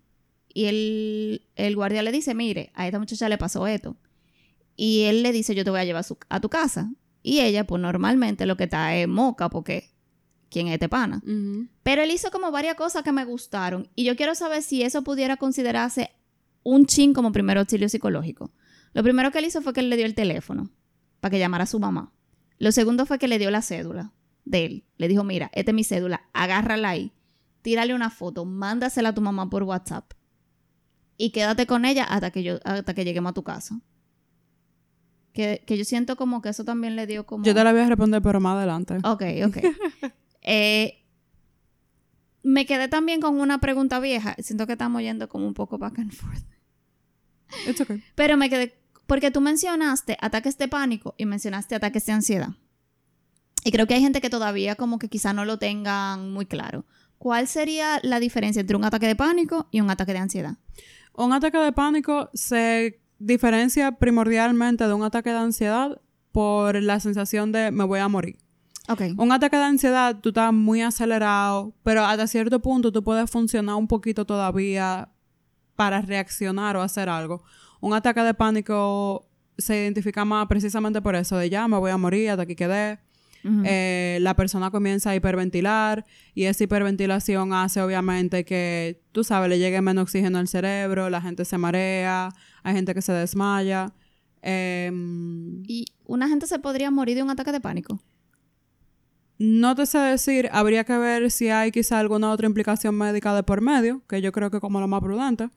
y 0.54 0.66
el, 0.66 1.48
el 1.56 1.76
guardia 1.76 2.04
le 2.04 2.12
dice, 2.12 2.34
mire, 2.36 2.72
a 2.74 2.86
esta 2.88 3.00
muchacha 3.00 3.30
le 3.30 3.38
pasó 3.38 3.68
esto. 3.68 3.96
Y 4.76 5.04
él 5.04 5.24
le 5.24 5.32
dice, 5.32 5.56
yo 5.56 5.64
te 5.64 5.70
voy 5.70 5.80
a 5.80 5.86
llevar 5.86 6.02
a, 6.02 6.04
su- 6.04 6.18
a 6.30 6.40
tu 6.42 6.50
casa. 6.50 6.92
Y 7.24 7.40
ella, 7.40 7.66
pues 7.68 7.82
normalmente 7.82 8.46
lo 8.46 8.58
que 8.58 8.64
está 8.66 8.96
es 8.96 9.08
moca 9.08 9.50
porque 9.50 9.92
¿quién 10.50 10.68
es 10.68 10.74
este 10.74 10.90
pana? 10.90 11.22
Pero 11.84 12.02
él 12.02 12.12
hizo 12.12 12.32
como 12.32 12.52
varias 12.52 12.76
cosas 12.76 13.04
que 13.04 13.12
me 13.12 13.24
gustaron 13.26 13.90
y 13.96 14.04
yo 14.06 14.16
quiero 14.16 14.34
saber 14.36 14.64
si 14.64 14.82
eso 14.82 15.04
pudiera 15.04 15.38
considerarse 15.38 16.10
un 16.64 16.86
chin 16.88 17.14
como 17.14 17.32
primer 17.32 17.58
auxilio 17.60 17.88
psicológico. 17.90 18.52
Lo 18.94 19.04
primero 19.04 19.32
que 19.32 19.38
él 19.40 19.46
hizo 19.46 19.62
fue 19.62 19.72
que 19.72 19.80
él 19.82 19.90
le 19.90 19.98
dio 19.98 20.06
el 20.08 20.16
teléfono 20.16 20.70
para 21.20 21.30
que 21.32 21.40
llamara 21.40 21.64
a 21.66 21.68
su 21.68 21.80
mamá. 21.80 22.12
Lo 22.62 22.72
segundo 22.72 23.08
fue 23.08 23.18
que 23.18 23.28
le 23.28 23.40
dio 23.40 23.50
la 23.50 23.64
cédula 23.64 24.14
de 24.46 24.66
él. 24.66 24.84
Le 24.98 25.08
dijo, 25.08 25.24
mira, 25.24 25.50
esta 25.54 25.72
es 25.72 25.76
mi 25.76 25.84
cédula, 25.84 26.30
agárrala 26.32 26.90
ahí, 26.90 27.12
tírale 27.64 27.96
una 27.96 28.12
foto, 28.12 28.46
mándasela 28.46 29.10
a 29.10 29.14
tu 29.16 29.22
mamá 29.22 29.50
por 29.50 29.64
WhatsApp 29.64 30.14
y 31.18 31.32
quédate 31.32 31.66
con 31.66 31.86
ella 31.86 32.04
hasta 32.04 32.30
que, 32.30 32.44
yo, 32.44 32.60
hasta 32.64 32.94
que 32.94 33.04
lleguemos 33.04 33.32
a 33.32 33.34
tu 33.34 33.44
casa. 33.44 33.82
Que, 35.34 35.64
que 35.66 35.76
yo 35.76 35.86
siento 35.86 36.16
como 36.16 36.44
que 36.44 36.50
eso 36.50 36.64
también 36.64 36.96
le 36.96 37.08
dio 37.08 37.26
como... 37.26 37.44
Yo 37.44 37.56
te 37.56 37.64
la 37.64 37.72
voy 37.72 37.82
a 37.82 37.88
responder, 37.88 38.22
pero 38.22 38.40
más 38.40 38.58
adelante. 38.58 38.98
Ok, 39.04 39.24
ok. 39.48 39.58
Eh, 40.44 41.04
me 42.44 42.68
quedé 42.68 42.88
también 42.88 43.22
con 43.22 43.40
una 43.40 43.60
pregunta 43.60 44.00
vieja. 44.00 44.36
Siento 44.40 44.68
que 44.68 44.74
estamos 44.74 45.02
yendo 45.02 45.30
como 45.30 45.48
un 45.48 45.56
poco 45.56 45.80
back 45.80 45.98
and 45.98 46.12
forth. 46.12 46.46
It's 47.68 47.82
okay. 47.82 48.04
Pero 48.16 48.38
me 48.38 48.50
quedé. 48.50 48.81
Porque 49.12 49.30
tú 49.30 49.42
mencionaste 49.42 50.18
ataques 50.22 50.58
de 50.58 50.70
pánico 50.70 51.16
y 51.18 51.26
mencionaste 51.26 51.76
ataques 51.76 52.06
de 52.06 52.14
ansiedad. 52.14 52.52
Y 53.66 53.74
creo 53.74 53.86
que 53.86 53.94
hay 53.94 54.00
gente 54.00 54.22
que 54.22 54.30
todavía 54.30 54.76
como 54.76 55.00
que 55.00 55.10
quizá 55.10 55.34
no 55.34 55.44
lo 55.44 55.60
tengan 55.60 56.32
muy 56.32 56.46
claro. 56.46 56.86
¿Cuál 57.18 57.50
sería 57.50 58.00
la 58.04 58.22
diferencia 58.22 58.62
entre 58.62 58.78
un 58.78 58.86
ataque 58.86 59.08
de 59.08 59.18
pánico 59.18 59.68
y 59.70 59.82
un 59.82 59.90
ataque 59.90 60.14
de 60.14 60.20
ansiedad? 60.20 60.54
Un 61.14 61.34
ataque 61.34 61.58
de 61.58 61.74
pánico 61.74 62.30
se 62.34 63.02
diferencia 63.20 63.92
primordialmente 63.98 64.88
de 64.88 64.94
un 64.94 65.04
ataque 65.04 65.32
de 65.32 65.40
ansiedad 65.40 66.00
por 66.32 66.82
la 66.82 67.02
sensación 67.02 67.52
de 67.52 67.70
me 67.70 67.84
voy 67.84 68.00
a 68.00 68.08
morir. 68.08 68.38
Ok. 68.88 69.02
Un 69.18 69.34
ataque 69.34 69.58
de 69.58 69.64
ansiedad, 69.64 70.22
tú 70.22 70.30
estás 70.30 70.54
muy 70.54 70.84
acelerado, 70.84 71.76
pero 71.84 72.06
hasta 72.06 72.28
cierto 72.28 72.62
punto 72.62 72.94
tú 72.94 73.04
puedes 73.04 73.30
funcionar 73.30 73.76
un 73.76 73.90
poquito 73.90 74.24
todavía 74.24 75.10
para 75.76 76.02
reaccionar 76.02 76.78
o 76.78 76.82
hacer 76.82 77.10
algo. 77.10 77.44
Un 77.82 77.94
ataque 77.94 78.22
de 78.22 78.34
pánico 78.34 79.28
se 79.58 79.84
identifica 79.84 80.24
más 80.24 80.48
precisamente 80.48 81.02
por 81.02 81.16
eso, 81.16 81.38
de 81.38 81.50
ya 81.50 81.68
me 81.68 81.78
voy 81.78 81.92
a 81.92 81.98
morir, 81.98 82.30
hasta 82.30 82.44
aquí 82.44 82.56
quedé. 82.56 83.00
Eh, 83.44 84.20
la 84.22 84.36
persona 84.36 84.70
comienza 84.70 85.10
a 85.10 85.16
hiperventilar 85.16 86.06
y 86.36 86.44
esa 86.44 86.64
hiperventilación 86.64 87.54
hace 87.54 87.82
obviamente 87.82 88.46
que, 88.46 89.02
tú 89.12 89.24
sabes, 89.24 89.50
le 89.50 89.58
llegue 89.58 89.82
menos 89.82 90.04
oxígeno 90.04 90.38
al 90.38 90.48
cerebro, 90.48 91.10
la 91.10 91.22
gente 91.22 91.44
se 91.44 91.58
marea, 91.58 92.30
hay 92.62 92.76
gente 92.76 92.94
que 92.94 93.02
se 93.02 93.14
desmaya. 93.14 93.94
Em, 94.44 95.64
¿Y 95.68 95.86
una 96.06 96.30
gente 96.30 96.46
se 96.46 96.60
podría 96.60 96.92
morir 96.92 97.16
de 97.16 97.24
un 97.24 97.32
ataque 97.32 97.52
de 97.52 97.62
pánico? 97.62 98.00
no 99.44 99.74
te 99.74 99.88
sé 99.88 99.98
decir, 99.98 100.50
habría 100.52 100.84
que 100.84 100.96
ver 101.00 101.32
si 101.32 101.50
hay 101.50 101.72
quizá 101.72 101.98
alguna 101.98 102.30
otra 102.30 102.46
implicación 102.46 102.94
médica 102.94 103.34
de 103.34 103.42
por 103.42 103.60
medio, 103.60 104.04
que 104.08 104.22
yo 104.22 104.32
creo 104.32 104.52
que 104.52 104.60
como 104.60 104.80
lo 104.80 104.88
más 104.88 105.02
prudente. 105.02 105.50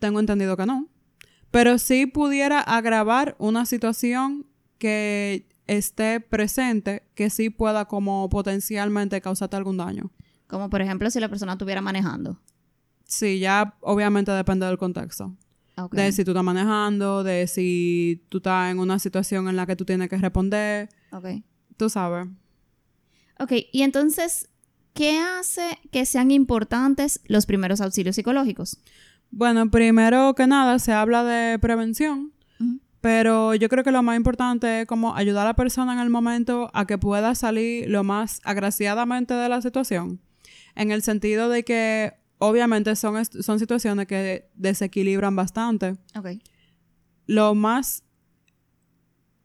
Tengo 0.00 0.20
entendido 0.20 0.56
que 0.56 0.66
no. 0.66 0.88
Pero 1.50 1.78
sí 1.78 2.06
pudiera 2.06 2.60
agravar 2.60 3.36
una 3.38 3.66
situación 3.66 4.46
que 4.78 5.48
esté 5.66 6.20
presente, 6.20 7.02
que 7.14 7.30
sí 7.30 7.50
pueda 7.50 7.86
como 7.86 8.28
potencialmente 8.28 9.20
causarte 9.20 9.56
algún 9.56 9.76
daño. 9.78 10.10
Como 10.46 10.70
por 10.70 10.80
ejemplo 10.82 11.10
si 11.10 11.18
la 11.20 11.28
persona 11.28 11.52
estuviera 11.52 11.80
manejando. 11.80 12.40
Sí, 13.04 13.38
ya 13.38 13.76
obviamente 13.80 14.30
depende 14.32 14.66
del 14.66 14.78
contexto. 14.78 15.34
De 15.92 16.10
si 16.10 16.24
tú 16.24 16.30
estás 16.30 16.42
manejando, 16.44 17.22
de 17.22 17.46
si 17.46 18.24
tú 18.30 18.38
estás 18.38 18.70
en 18.70 18.78
una 18.78 18.98
situación 18.98 19.48
en 19.48 19.56
la 19.56 19.66
que 19.66 19.76
tú 19.76 19.84
tienes 19.84 20.08
que 20.08 20.16
responder, 20.16 20.88
Ok. 21.12 21.26
tú 21.76 21.90
sabes. 21.90 22.28
Ok, 23.38 23.52
y 23.72 23.82
entonces, 23.82 24.48
¿qué 24.94 25.18
hace 25.18 25.78
que 25.92 26.06
sean 26.06 26.30
importantes 26.30 27.20
los 27.26 27.44
primeros 27.44 27.82
auxilios 27.82 28.16
psicológicos? 28.16 28.80
Bueno, 29.30 29.70
primero 29.70 30.34
que 30.34 30.46
nada 30.46 30.78
se 30.78 30.92
habla 30.92 31.24
de 31.24 31.58
prevención, 31.58 32.32
pero 33.00 33.54
yo 33.54 33.68
creo 33.68 33.84
que 33.84 33.92
lo 33.92 34.02
más 34.02 34.16
importante 34.16 34.82
es 34.82 34.86
como 34.86 35.14
ayudar 35.14 35.46
a 35.46 35.50
la 35.50 35.54
persona 35.54 35.92
en 35.92 36.00
el 36.00 36.10
momento 36.10 36.70
a 36.72 36.86
que 36.86 36.98
pueda 36.98 37.34
salir 37.34 37.88
lo 37.88 38.02
más 38.02 38.40
agraciadamente 38.44 39.34
de 39.34 39.48
la 39.48 39.60
situación. 39.60 40.20
En 40.74 40.90
el 40.90 41.02
sentido 41.02 41.48
de 41.48 41.64
que 41.64 42.14
obviamente 42.38 42.96
son, 42.96 43.24
son 43.24 43.58
situaciones 43.58 44.06
que 44.06 44.48
desequilibran 44.54 45.36
bastante. 45.36 45.96
Ok. 46.16 46.42
Lo 47.26 47.54
más, 47.54 48.04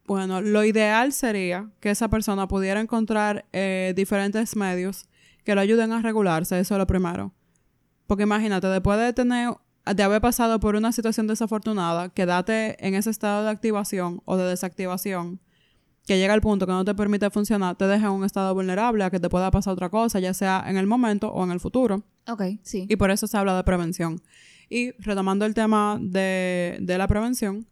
bueno, 0.06 0.42
lo 0.42 0.64
ideal 0.64 1.14
sería 1.14 1.70
que 1.80 1.90
esa 1.90 2.10
persona 2.10 2.48
pudiera 2.48 2.80
encontrar 2.80 3.46
eh, 3.54 3.94
diferentes 3.96 4.56
medios 4.56 5.08
que 5.44 5.56
lo 5.56 5.62
ayuden 5.62 5.92
a 5.92 6.02
regularse, 6.02 6.60
eso 6.60 6.76
es 6.76 6.80
lo 6.80 6.88
primero. 6.88 7.34
Porque 8.08 8.24
imagínate, 8.24 8.68
después 8.68 9.00
de 9.00 9.14
tener, 9.14 9.56
de 9.86 10.04
haber 10.04 10.22
pasado 10.22 10.60
por 10.60 10.76
una 10.76 10.92
situación 10.92 11.28
desafortunada, 11.28 12.10
quedarte 12.10 12.86
en 12.86 12.96
ese 12.96 13.10
estado 13.10 13.44
de 13.44 13.50
activación 13.50 14.22
o 14.26 14.38
de 14.38 14.46
desactivación, 14.46 15.40
que 16.06 16.18
llega 16.18 16.34
al 16.34 16.42
punto 16.42 16.66
que 16.66 16.72
no 16.72 16.86
te 16.86 16.96
permite 16.96 17.30
funcionar, 17.30 17.76
te 17.76 17.88
deja 17.88 18.08
en 18.08 18.14
un 18.14 18.24
estado 18.24 18.54
vulnerable 18.54 19.04
a 19.04 19.10
que 19.10 19.20
te 19.20 19.30
pueda 19.30 19.52
pasar 19.52 19.74
otra 19.74 19.90
cosa, 19.90 20.20
ya 20.20 20.34
sea 20.34 20.64
en 20.68 20.78
el 20.78 20.88
momento 20.88 21.32
o 21.32 21.44
en 21.44 21.52
el 21.52 21.60
futuro. 21.60 22.04
Ok, 22.28 22.44
sí. 22.64 22.86
Y 22.90 22.96
por 22.96 23.12
eso 23.12 23.28
se 23.28 23.38
habla 23.38 23.56
de 23.56 23.64
prevención. 23.64 24.22
Y 24.70 24.92
retomando 25.00 25.46
el 25.46 25.54
tema 25.54 25.98
de, 26.02 26.78
de 26.82 26.98
la 26.98 27.08
prevención, 27.08 27.68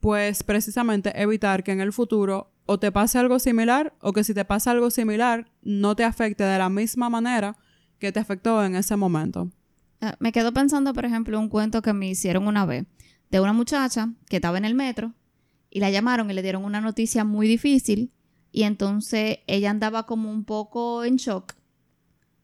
pues 0.00 0.42
precisamente 0.42 1.20
evitar 1.20 1.64
que 1.64 1.72
en 1.72 1.80
el 1.80 1.92
futuro 1.92 2.52
o 2.66 2.78
te 2.78 2.92
pase 2.92 3.18
algo 3.18 3.38
similar 3.38 3.94
o 4.00 4.12
que 4.12 4.24
si 4.24 4.34
te 4.34 4.44
pasa 4.44 4.70
algo 4.70 4.90
similar 4.90 5.50
no 5.62 5.96
te 5.96 6.04
afecte 6.04 6.44
de 6.44 6.58
la 6.58 6.68
misma 6.68 7.08
manera 7.08 7.56
que 7.98 8.12
te 8.12 8.20
afectó 8.20 8.62
en 8.64 8.76
ese 8.76 8.94
momento. 8.94 9.50
Ah, 10.00 10.16
me 10.20 10.32
quedo 10.32 10.52
pensando, 10.52 10.92
por 10.94 11.04
ejemplo, 11.04 11.38
un 11.38 11.48
cuento 11.48 11.82
que 11.82 11.92
me 11.92 12.08
hicieron 12.08 12.46
una 12.46 12.64
vez 12.66 12.86
de 13.30 13.40
una 13.40 13.52
muchacha 13.52 14.10
que 14.28 14.36
estaba 14.36 14.58
en 14.58 14.64
el 14.64 14.74
metro 14.74 15.12
y 15.70 15.80
la 15.80 15.90
llamaron 15.90 16.30
y 16.30 16.34
le 16.34 16.42
dieron 16.42 16.64
una 16.64 16.80
noticia 16.80 17.24
muy 17.24 17.48
difícil 17.48 18.12
y 18.52 18.62
entonces 18.62 19.38
ella 19.46 19.70
andaba 19.70 20.06
como 20.06 20.30
un 20.30 20.44
poco 20.44 21.04
en 21.04 21.16
shock 21.16 21.54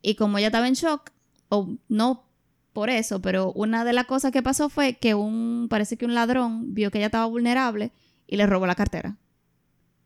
y 0.02 0.16
como 0.16 0.38
ella 0.38 0.48
estaba 0.48 0.68
en 0.68 0.74
shock 0.74 1.10
o 1.48 1.76
no 1.88 2.24
por 2.72 2.90
eso, 2.90 3.22
pero 3.22 3.52
una 3.52 3.84
de 3.84 3.92
las 3.92 4.06
cosas 4.06 4.32
que 4.32 4.42
pasó 4.42 4.68
fue 4.68 4.94
que 4.94 5.14
un 5.14 5.68
parece 5.70 5.96
que 5.96 6.04
un 6.04 6.14
ladrón 6.14 6.74
vio 6.74 6.90
que 6.90 6.98
ella 6.98 7.06
estaba 7.06 7.26
vulnerable 7.26 7.92
y 8.26 8.36
le 8.36 8.46
robó 8.46 8.66
la 8.66 8.74
cartera. 8.74 9.16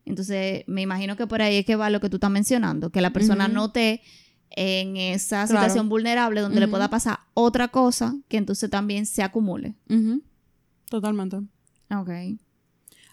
Entonces, 0.05 0.63
me 0.67 0.81
imagino 0.81 1.15
que 1.15 1.27
por 1.27 1.41
ahí 1.41 1.57
es 1.57 1.65
que 1.65 1.75
va 1.75 1.89
lo 1.89 1.99
que 1.99 2.09
tú 2.09 2.17
estás 2.17 2.31
mencionando, 2.31 2.91
que 2.91 3.01
la 3.01 3.11
persona 3.11 3.45
Ujú. 3.45 3.53
no 3.53 3.65
esté 3.65 4.01
en 4.51 4.97
esa 4.97 5.45
Claro. 5.45 5.61
situación 5.61 5.89
vulnerable 5.89 6.41
donde 6.41 6.59
le 6.59 6.67
pueda 6.67 6.89
pasar 6.89 7.19
otra 7.33 7.67
cosa 7.69 8.15
que 8.27 8.37
entonces 8.37 8.69
también 8.69 9.05
se 9.05 9.23
acumule. 9.23 9.75
Totalmente. 10.89 11.37
Ok. 11.95 12.09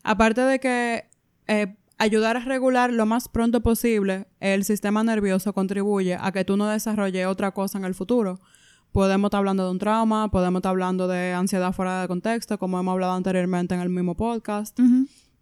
Aparte 0.02 0.40
de 0.42 0.58
que 0.60 1.04
eh, 1.46 1.76
ayudar 1.98 2.36
a 2.36 2.40
regular 2.40 2.92
lo 2.92 3.06
más 3.06 3.28
pronto 3.28 3.60
posible 3.62 4.26
el 4.40 4.64
sistema 4.64 5.02
nervioso 5.04 5.52
contribuye 5.52 6.16
a 6.20 6.32
que 6.32 6.44
tú 6.44 6.56
no 6.56 6.66
desarrolles 6.68 7.26
otra 7.26 7.50
cosa 7.52 7.78
en 7.78 7.84
el 7.84 7.94
futuro. 7.94 8.40
Podemos 8.92 9.28
estar 9.28 9.38
hablando 9.38 9.64
de 9.64 9.70
un 9.72 9.78
trauma, 9.78 10.30
podemos 10.30 10.60
estar 10.60 10.70
hablando 10.70 11.06
de 11.06 11.32
ansiedad 11.34 11.72
fuera 11.72 12.00
de 12.00 12.08
contexto, 12.08 12.58
como 12.58 12.80
hemos 12.80 12.92
hablado 12.92 13.12
anteriormente 13.12 13.74
en 13.74 13.80
el 13.82 13.90
mismo 13.90 14.14
podcast. 14.16 14.78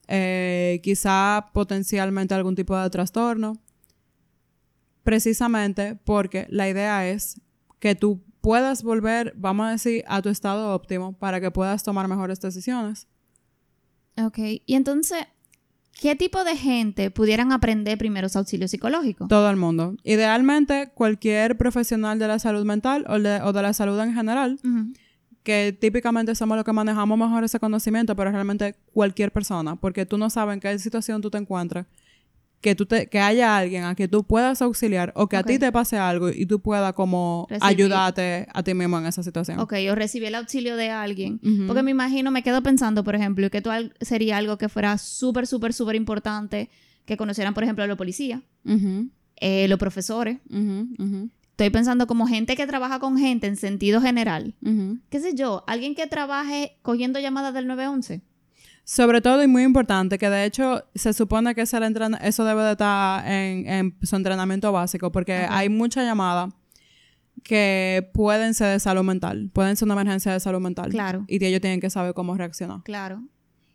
Eh, 0.09 0.81
quizá 0.83 1.47
potencialmente 1.53 2.35
algún 2.35 2.55
tipo 2.57 2.77
de 2.77 2.91
trastorno. 2.91 3.57
Precisamente 5.05 5.97
porque 6.05 6.47
la 6.51 6.69
idea 6.69 7.09
es 7.09 7.41
que 7.79 7.95
tú 7.95 8.23
puedas 8.41 8.83
volver, 8.83 9.33
vamos 9.37 9.67
a 9.67 9.71
decir, 9.71 10.05
a 10.07 10.21
tu 10.21 10.29
estado 10.29 10.75
óptimo 10.75 11.13
para 11.13 11.41
que 11.41 11.51
puedas 11.51 11.83
tomar 11.83 12.09
mejores 12.09 12.41
decisiones. 12.41 13.07
Ok. 14.17 14.39
Y 14.67 14.75
entonces, 14.75 15.27
¿qué 16.01 16.15
tipo 16.15 16.45
de 16.45 16.57
gente 16.57 17.11
pudieran 17.11 17.53
aprender 17.53 17.97
primeros 17.99 18.37
auxilios 18.37 18.71
psicológicos? 18.71 19.29
Todo 19.29 19.49
el 19.51 19.57
mundo. 19.57 19.97
Idealmente, 20.05 20.91
cualquier 20.95 21.57
profesional 21.57 22.19
de 22.19 22.29
la 22.29 22.39
salud 22.39 22.65
mental 22.65 23.05
o 23.09 23.19
de, 23.19 23.41
o 23.43 23.53
de 23.53 23.63
la 23.63 23.73
salud 23.73 23.99
en 24.01 24.15
general, 24.15 24.59
que 25.43 25.77
típicamente 25.79 26.35
somos 26.35 26.57
los 26.57 26.65
que 26.65 26.73
manejamos 26.73 27.19
mejor 27.19 27.45
ese 27.45 27.61
conocimiento, 27.61 28.17
pero 28.17 28.31
realmente 28.31 28.77
cualquier 28.93 29.33
persona, 29.33 29.77
porque 29.77 30.07
tú 30.07 30.19
no 30.19 30.31
sabes 30.31 30.55
en 30.55 30.61
qué 30.61 30.79
situación 30.79 31.21
tú 31.21 31.31
te 31.31 31.39
encuentras, 31.39 31.87
que, 32.65 32.75
tú 32.75 32.87
te, 32.87 33.09
que 33.09 33.21
haya 33.21 33.57
alguien 33.59 33.85
a 33.85 33.95
que 33.95 34.09
tú 34.09 34.25
puedas 34.25 34.63
auxiliar 34.63 35.13
o 35.15 35.29
que 35.29 35.37
a 35.37 35.43
ti 35.45 35.59
te 35.59 35.71
pase 35.71 35.99
algo 35.99 36.31
y 36.31 36.47
tú 36.47 36.61
puedas 36.61 36.95
como 36.95 37.47
Recibir. 37.51 37.69
ayudarte 37.71 38.47
a 38.53 38.63
ti 38.63 38.73
mismo 38.73 38.99
en 38.99 39.05
esa 39.07 39.23
situación. 39.23 39.59
Ok, 39.61 39.75
o 39.91 39.95
recibir 39.95 40.29
el 40.29 40.35
auxilio 40.37 40.75
de 40.77 40.89
alguien. 40.91 41.39
Porque 41.67 41.83
me 41.83 41.91
imagino, 41.91 42.31
me 42.31 42.43
quedo 42.43 42.63
pensando, 42.63 43.05
por 43.05 43.15
ejemplo, 43.15 43.49
que 43.51 43.59
esto 43.59 43.71
al- 43.71 43.93
sería 44.01 44.39
algo 44.39 44.57
que 44.57 44.69
fuera 44.71 44.97
súper, 44.99 45.47
súper, 45.47 45.73
súper 45.75 45.95
importante 45.97 46.71
que 47.05 47.17
conocieran, 47.19 47.53
por 47.53 47.63
ejemplo, 47.65 47.85
a 47.85 47.87
los 47.87 47.99
policías, 47.99 48.41
eh, 49.37 49.69
los 49.69 49.79
profesores. 49.79 50.39
Estoy 51.51 51.71
pensando 51.71 52.07
como 52.09 52.27
gente 52.27 52.57
que 52.57 52.67
trabaja 52.67 52.99
con 52.99 53.17
gente 53.19 53.47
en 53.47 53.57
sentido 53.57 54.01
general. 54.01 54.55
¿Qué 55.11 55.21
sé 55.21 55.35
yo? 55.35 55.63
Alguien 55.67 55.95
que 55.95 56.07
trabaje 56.07 56.79
cogiendo 56.83 57.21
llamadas 57.21 57.55
del 57.55 57.67
911. 57.67 58.23
Sobre 58.85 59.21
todo 59.23 59.43
y 59.43 59.47
muy 59.47 59.63
importante, 59.63 60.19
que 60.19 60.29
de 60.29 60.45
hecho 60.45 60.85
se 60.95 61.13
supone 61.15 61.55
que 61.55 61.63
ese 61.63 61.79
eso 62.23 62.45
debe 62.45 62.63
de 62.65 62.73
estar 62.73 63.27
en, 63.27 63.67
en 63.67 63.97
su 64.03 64.15
entrenamiento 64.17 64.71
básico, 64.73 65.11
porque 65.11 65.47
hay 65.49 65.69
muchas 65.71 66.05
llamadas 66.05 66.53
que 67.43 68.11
pueden 68.13 68.55
ser 68.55 68.73
de 68.73 68.81
salud 68.81 69.03
mental, 69.03 69.51
pueden 69.53 69.77
ser 69.77 69.87
una 69.87 69.95
emergencia 69.95 70.33
de 70.33 70.41
salud 70.41 70.61
mental. 70.61 70.91
Claro. 70.91 71.25
Y 71.29 71.45
ellos 71.45 71.61
tienen 71.61 71.81
que 71.81 71.91
saber 71.91 72.15
cómo 72.15 72.35
reaccionar. 72.37 72.83
Claro. 72.85 73.23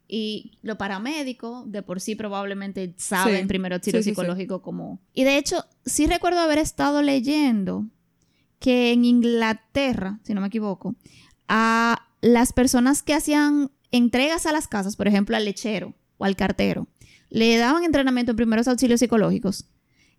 Y 0.07 0.57
los 0.63 0.77
paramédicos, 0.77 1.71
de 1.71 1.83
por 1.83 2.01
sí 2.01 2.15
probablemente 2.15 2.93
saben 2.97 3.41
Sí. 3.41 3.47
primero 3.47 3.75
auxilio 3.75 3.99
Sí, 3.99 4.03
sí, 4.03 4.09
sí. 4.09 4.15
psicológico 4.15 4.61
como... 4.61 4.99
Y 5.13 5.23
de 5.23 5.37
hecho, 5.37 5.63
sí 5.85 6.07
recuerdo 6.07 6.39
haber 6.39 6.57
estado 6.57 7.01
leyendo 7.03 7.85
que 8.59 8.91
en 8.91 9.05
Inglaterra, 9.05 10.19
si 10.23 10.33
no 10.33 10.41
me 10.41 10.47
equivoco, 10.47 10.95
a 11.47 12.07
las 12.21 12.53
personas 12.53 13.03
que 13.03 13.13
hacían 13.13 13.69
entregas 13.91 14.45
a 14.45 14.51
las 14.51 14.67
casas, 14.67 14.95
por 14.95 15.07
ejemplo, 15.07 15.35
al 15.35 15.45
lechero 15.45 15.93
o 16.17 16.25
al 16.25 16.35
cartero, 16.35 16.87
le 17.29 17.57
daban 17.57 17.83
entrenamiento 17.83 18.31
en 18.31 18.37
primeros 18.37 18.67
auxilios 18.67 18.99
psicológicos 18.99 19.65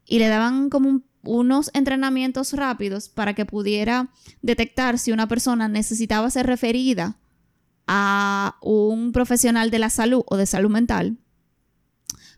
y 0.06 0.18
le 0.18 0.28
daban 0.28 0.70
como 0.70 0.88
un- 0.88 1.04
unos 1.22 1.70
entrenamientos 1.74 2.52
rápidos 2.54 3.08
para 3.08 3.34
que 3.34 3.44
pudiera 3.44 4.10
detectar 4.42 4.98
si 4.98 5.12
una 5.12 5.28
persona 5.28 5.68
necesitaba 5.68 6.30
ser 6.30 6.46
referida 6.46 7.18
a 7.86 8.56
un 8.62 9.12
profesional 9.12 9.70
de 9.70 9.78
la 9.80 9.90
salud 9.90 10.22
o 10.26 10.36
de 10.36 10.46
salud 10.46 10.70
mental. 10.70 11.18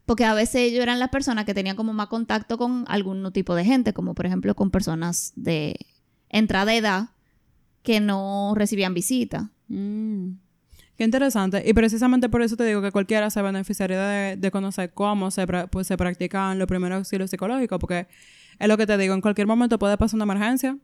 Porque 0.05 0.25
a 0.25 0.35
veces 0.35 0.57
ellos 0.57 0.83
eran 0.83 0.99
las 0.99 1.11
personas 1.11 1.45
que 1.45 1.55
tenían 1.55 1.77
como 1.77 1.93
más 1.93 2.09
contacto 2.09 2.59
con 2.59 2.85
algún 2.89 3.31
tipo 3.33 3.55
de 3.55 3.65
gente, 3.65 3.93
como 3.93 4.15
por 4.15 4.27
ejemplo 4.27 4.55
con 4.57 4.71
personas 4.71 5.33
de 5.37 5.77
entrada 6.29 6.73
de 6.73 6.79
edad 6.79 7.09
que 7.83 8.01
no 8.01 8.55
recibían 8.57 8.95
visita. 8.95 9.51
Mm. 9.69 10.31
Qué 11.03 11.07
interesante. 11.07 11.65
Y 11.67 11.73
precisamente 11.73 12.29
por 12.29 12.43
eso 12.43 12.57
te 12.57 12.65
digo 12.65 12.81
que 12.81 12.93
cualquiera 12.93 13.29
se 13.29 13.43
beneficiaría 13.43 14.01
de, 14.01 14.37
de 14.37 14.51
conocer 14.53 14.93
cómo 14.95 15.33
se, 15.33 15.49
pues, 15.49 15.89
se 15.89 15.97
practican 15.97 16.61
los 16.61 16.69
primeros 16.69 16.99
auxilios 16.99 17.29
psicológicos, 17.29 17.81
porque 17.81 18.07
es 18.61 18.69
lo 18.69 18.77
que 18.77 18.87
te 18.87 18.97
digo, 18.97 19.13
en 19.13 19.21
cualquier 19.21 19.49
momento 19.49 19.81
puede 19.81 19.99
pasar 19.99 20.15
una 20.23 20.33
emergencia. 20.33 20.79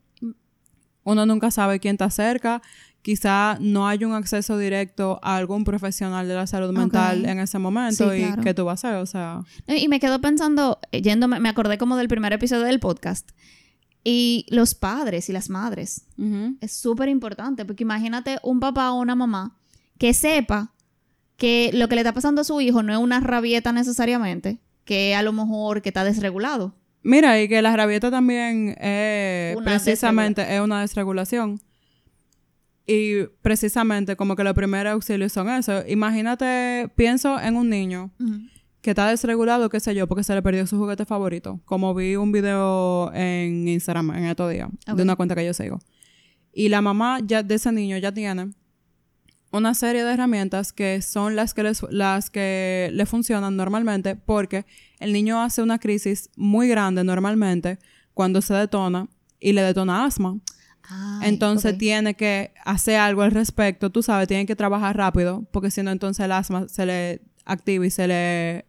Uno 1.04 1.24
nunca 1.24 1.52
sabe 1.52 1.78
quién 1.78 1.94
está 1.94 2.10
cerca. 2.10 2.60
Quizá 3.00 3.58
no 3.60 3.86
hay 3.86 4.04
un 4.04 4.12
acceso 4.12 4.58
directo 4.58 5.20
a 5.22 5.36
algún 5.36 5.62
profesional 5.62 6.26
de 6.26 6.34
la 6.34 6.48
salud 6.48 6.72
mental 6.76 7.20
Ok. 7.20 7.28
en 7.28 7.38
ese 7.38 7.60
momento. 7.60 8.10
Sí, 8.10 8.16
¿Y 8.18 8.24
claro. 8.26 8.42
qué 8.42 8.54
tú 8.54 8.64
vas 8.64 8.84
a 8.84 8.88
hacer? 8.88 9.00
O 9.00 9.06
sea... 9.06 9.42
Y 9.68 9.86
me 9.86 10.00
quedo 10.00 10.20
pensando, 10.20 10.80
eh, 10.90 11.00
yéndome, 11.00 11.38
me 11.38 11.48
acordé 11.48 11.78
como 11.78 11.96
del 11.96 12.08
primer 12.08 12.32
episodio 12.32 12.64
del 12.64 12.80
podcast. 12.80 13.30
Y 14.02 14.46
los 14.48 14.74
padres 14.74 15.28
y 15.28 15.32
las 15.32 15.48
madres. 15.48 16.06
ujú. 16.18 16.56
Es 16.60 16.72
súper 16.72 17.08
importante, 17.08 17.64
porque 17.64 17.84
imagínate 17.84 18.38
un 18.42 18.58
papá 18.58 18.90
o 18.90 18.98
una 18.98 19.14
mamá 19.14 19.54
que 19.98 20.14
sepa 20.14 20.72
que 21.36 21.70
lo 21.72 21.88
que 21.88 21.94
le 21.94 22.00
está 22.00 22.12
pasando 22.12 22.40
a 22.40 22.44
su 22.44 22.60
hijo 22.60 22.82
no 22.82 22.92
es 22.92 22.98
una 22.98 23.20
rabieta 23.20 23.72
necesariamente, 23.72 24.58
que 24.84 25.14
a 25.14 25.22
lo 25.22 25.32
mejor 25.32 25.82
que 25.82 25.90
está 25.90 26.04
desregulado. 26.04 26.74
Mira, 27.02 27.40
y 27.40 27.48
que 27.48 27.62
la 27.62 27.76
rabieta 27.76 28.10
también 28.10 28.76
eh, 28.80 29.54
Una 29.56 29.64
precisamente 29.64 30.54
es 30.54 30.60
una 30.60 30.80
desregulación. 30.80 31.60
Y 32.86 33.24
precisamente 33.42 34.16
como 34.16 34.34
que 34.34 34.42
los 34.42 34.54
primeros 34.54 34.94
auxilios 34.94 35.32
son 35.32 35.48
eso. 35.50 35.86
Imagínate, 35.86 36.90
pienso 36.96 37.38
en 37.38 37.56
un 37.56 37.68
niño 37.68 38.10
que 38.80 38.90
está 38.90 39.08
desregulado, 39.08 39.68
qué 39.68 39.78
sé 39.78 39.94
yo, 39.94 40.06
porque 40.06 40.24
se 40.24 40.34
le 40.34 40.42
perdió 40.42 40.66
su 40.66 40.78
juguete 40.78 41.04
favorito. 41.04 41.60
Como 41.66 41.94
vi 41.94 42.16
un 42.16 42.32
video 42.32 43.12
en 43.12 43.68
Instagram 43.68 44.10
en 44.12 44.24
estos 44.24 44.50
días, 44.50 44.70
de 44.86 45.02
una 45.02 45.16
cuenta 45.16 45.34
que 45.34 45.44
yo 45.44 45.52
sigo. 45.52 45.78
Y 46.52 46.70
la 46.70 46.80
mamá 46.80 47.20
ya 47.22 47.42
de 47.42 47.54
ese 47.54 47.70
niño 47.72 47.98
ya 47.98 48.10
tiene 48.12 48.52
una 49.58 49.74
serie 49.74 50.04
de 50.04 50.12
herramientas 50.14 50.72
que 50.72 51.02
son 51.02 51.36
las 51.36 51.52
que, 51.54 51.62
les- 51.64 51.82
las 51.90 52.30
que 52.30 52.90
le 52.92 53.04
funcionan 53.06 53.56
normalmente 53.56 54.16
porque 54.16 54.64
el 55.00 55.12
niño 55.12 55.42
hace 55.42 55.60
una 55.62 55.78
crisis 55.78 56.30
muy 56.36 56.68
grande 56.68 57.04
normalmente 57.04 57.78
cuando 58.14 58.40
se 58.40 58.54
detona 58.54 59.06
y 59.40 59.52
le 59.52 59.62
detona 59.62 60.04
asma. 60.04 60.38
Ay, 60.90 61.28
Entonces 61.28 61.76
tiene 61.78 62.14
que 62.14 62.52
hacer 62.64 62.96
algo 62.98 63.20
al 63.22 63.30
respecto, 63.32 63.90
tú 63.90 64.02
sabes, 64.02 64.26
tiene 64.28 64.46
que 64.46 64.56
trabajar 64.56 64.96
rápido 64.96 65.44
porque 65.52 65.70
si 65.70 65.82
no 65.82 65.90
entonces 65.90 66.24
el 66.24 66.32
asma 66.32 66.66
se 66.68 66.86
le 66.86 67.20
activa 67.44 67.84
y 67.84 67.90
se 67.90 68.06
le 68.08 68.64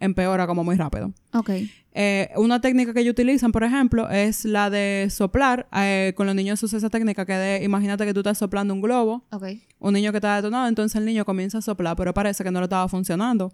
empeora 0.00 0.46
como 0.46 0.64
muy 0.64 0.76
rápido. 0.76 1.12
Ok. 1.32 1.50
Eh, 1.92 2.30
una 2.36 2.60
técnica 2.60 2.92
que 2.94 3.00
ellos 3.00 3.12
utilizan, 3.12 3.52
por 3.52 3.62
ejemplo, 3.64 4.08
es 4.10 4.44
la 4.44 4.70
de 4.70 5.08
soplar. 5.10 5.68
Eh, 5.76 6.12
con 6.16 6.26
los 6.26 6.34
niños 6.34 6.58
se 6.60 6.66
usa 6.66 6.78
esa 6.78 6.90
técnica 6.90 7.24
que 7.26 7.32
de, 7.34 7.64
imagínate 7.64 8.04
que 8.06 8.14
tú 8.14 8.20
estás 8.20 8.38
soplando 8.38 8.72
un 8.74 8.80
globo, 8.80 9.24
Ok. 9.30 9.44
un 9.78 9.92
niño 9.94 10.10
que 10.12 10.18
está 10.18 10.36
detonado, 10.36 10.66
entonces 10.68 10.96
el 10.96 11.04
niño 11.04 11.24
comienza 11.24 11.58
a 11.58 11.62
soplar, 11.62 11.96
pero 11.96 12.14
parece 12.14 12.42
que 12.44 12.50
no 12.50 12.60
le 12.60 12.64
estaba 12.64 12.88
funcionando. 12.88 13.52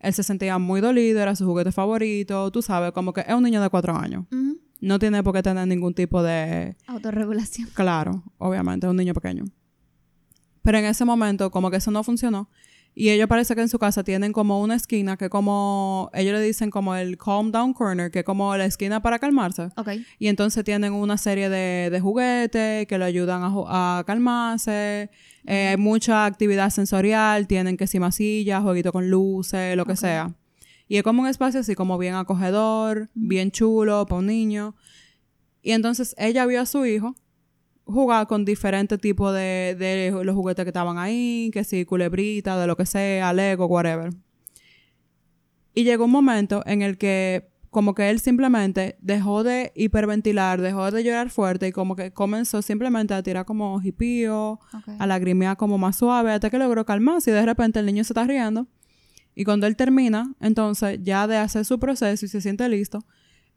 Él 0.00 0.12
se 0.14 0.22
sentía 0.22 0.58
muy 0.58 0.80
dolido, 0.80 1.20
era 1.20 1.34
su 1.34 1.44
juguete 1.46 1.72
favorito, 1.72 2.50
tú 2.52 2.62
sabes, 2.62 2.92
como 2.92 3.12
que 3.12 3.22
es 3.22 3.34
un 3.34 3.42
niño 3.42 3.60
de 3.60 3.68
cuatro 3.68 3.96
años. 3.96 4.26
No 4.80 4.98
tiene 5.00 5.22
por 5.24 5.34
qué 5.34 5.42
tener 5.42 5.66
ningún 5.66 5.92
tipo 5.94 6.22
de... 6.22 6.76
Autorregulación. 6.86 7.68
Claro, 7.74 8.22
obviamente, 8.38 8.86
es 8.86 8.90
un 8.92 8.96
niño 8.96 9.12
pequeño. 9.14 9.44
Pero 10.62 10.78
en 10.78 10.84
ese 10.84 11.04
momento, 11.04 11.50
como 11.50 11.70
que 11.70 11.78
eso 11.78 11.90
no 11.90 12.04
funcionó. 12.04 12.48
Y 13.00 13.10
ellos 13.10 13.28
parece 13.28 13.54
que 13.54 13.60
en 13.60 13.68
su 13.68 13.78
casa 13.78 14.02
tienen 14.02 14.32
como 14.32 14.60
una 14.60 14.74
esquina 14.74 15.16
que 15.16 15.30
como, 15.30 16.10
ellos 16.14 16.34
le 16.34 16.40
dicen 16.42 16.68
como 16.68 16.96
el 16.96 17.16
calm 17.16 17.52
down 17.52 17.72
corner, 17.72 18.10
que 18.10 18.18
es 18.18 18.24
como 18.24 18.56
la 18.56 18.64
esquina 18.64 19.00
para 19.00 19.20
calmarse. 19.20 19.68
Ok. 19.76 19.90
Y 20.18 20.26
entonces 20.26 20.64
tienen 20.64 20.92
una 20.92 21.16
serie 21.16 21.48
de, 21.48 21.90
de 21.90 22.00
juguetes 22.00 22.88
que 22.88 22.98
le 22.98 23.04
ayudan 23.04 23.42
a, 23.44 23.98
a 23.98 24.04
calmarse. 24.04 25.10
Eh, 25.46 25.76
mucha 25.78 26.26
actividad 26.26 26.70
sensorial, 26.70 27.46
tienen 27.46 27.76
que 27.76 27.86
si 27.86 28.00
masillas, 28.00 28.64
jueguito 28.64 28.90
con 28.90 29.08
luces, 29.08 29.76
lo 29.76 29.86
que 29.86 29.94
sea. 29.94 30.34
Y 30.88 30.96
es 30.96 31.04
como 31.04 31.22
un 31.22 31.28
espacio 31.28 31.60
así 31.60 31.76
como 31.76 31.98
bien 31.98 32.16
acogedor, 32.16 33.10
bien 33.14 33.52
chulo 33.52 34.06
para 34.06 34.18
un 34.18 34.26
niño. 34.26 34.74
Y 35.62 35.70
entonces 35.70 36.16
ella 36.18 36.46
vio 36.46 36.62
a 36.62 36.66
su 36.66 36.84
hijo 36.84 37.14
jugar 37.88 38.26
con 38.26 38.44
diferentes 38.44 39.00
tipos 39.00 39.34
de, 39.34 39.74
de 39.78 40.12
los 40.24 40.34
juguetes 40.34 40.64
que 40.64 40.68
estaban 40.68 40.98
ahí, 40.98 41.50
que 41.52 41.64
si 41.64 41.84
culebrita, 41.84 42.58
de 42.60 42.66
lo 42.66 42.76
que 42.76 42.86
sea, 42.86 43.32
Lego, 43.32 43.66
whatever. 43.66 44.12
Y 45.74 45.84
llegó 45.84 46.04
un 46.04 46.10
momento 46.10 46.62
en 46.66 46.82
el 46.82 46.98
que 46.98 47.48
como 47.70 47.94
que 47.94 48.08
él 48.10 48.18
simplemente 48.20 48.96
dejó 49.00 49.44
de 49.44 49.72
hiperventilar, 49.74 50.60
dejó 50.60 50.90
de 50.90 51.04
llorar 51.04 51.30
fuerte 51.30 51.68
y 51.68 51.72
como 51.72 51.96
que 51.96 52.12
comenzó 52.12 52.62
simplemente 52.62 53.14
a 53.14 53.22
tirar 53.22 53.44
como 53.44 53.80
hipío, 53.82 54.52
Ok. 54.72 54.88
a 54.98 55.06
lagrimear 55.06 55.56
como 55.56 55.76
más 55.78 55.96
suave, 55.96 56.32
hasta 56.32 56.50
que 56.50 56.58
logró 56.58 56.84
calmarse 56.86 57.30
y 57.30 57.34
de 57.34 57.44
repente 57.44 57.78
el 57.78 57.86
niño 57.86 58.04
se 58.04 58.12
está 58.12 58.24
riendo. 58.24 58.66
Y 59.34 59.44
cuando 59.44 59.66
él 59.66 59.76
termina, 59.76 60.34
entonces, 60.40 60.98
ya 61.02 61.26
de 61.26 61.36
hacer 61.36 61.64
su 61.64 61.78
proceso 61.78 62.24
y 62.24 62.28
se 62.28 62.40
siente 62.40 62.68
listo, 62.68 63.04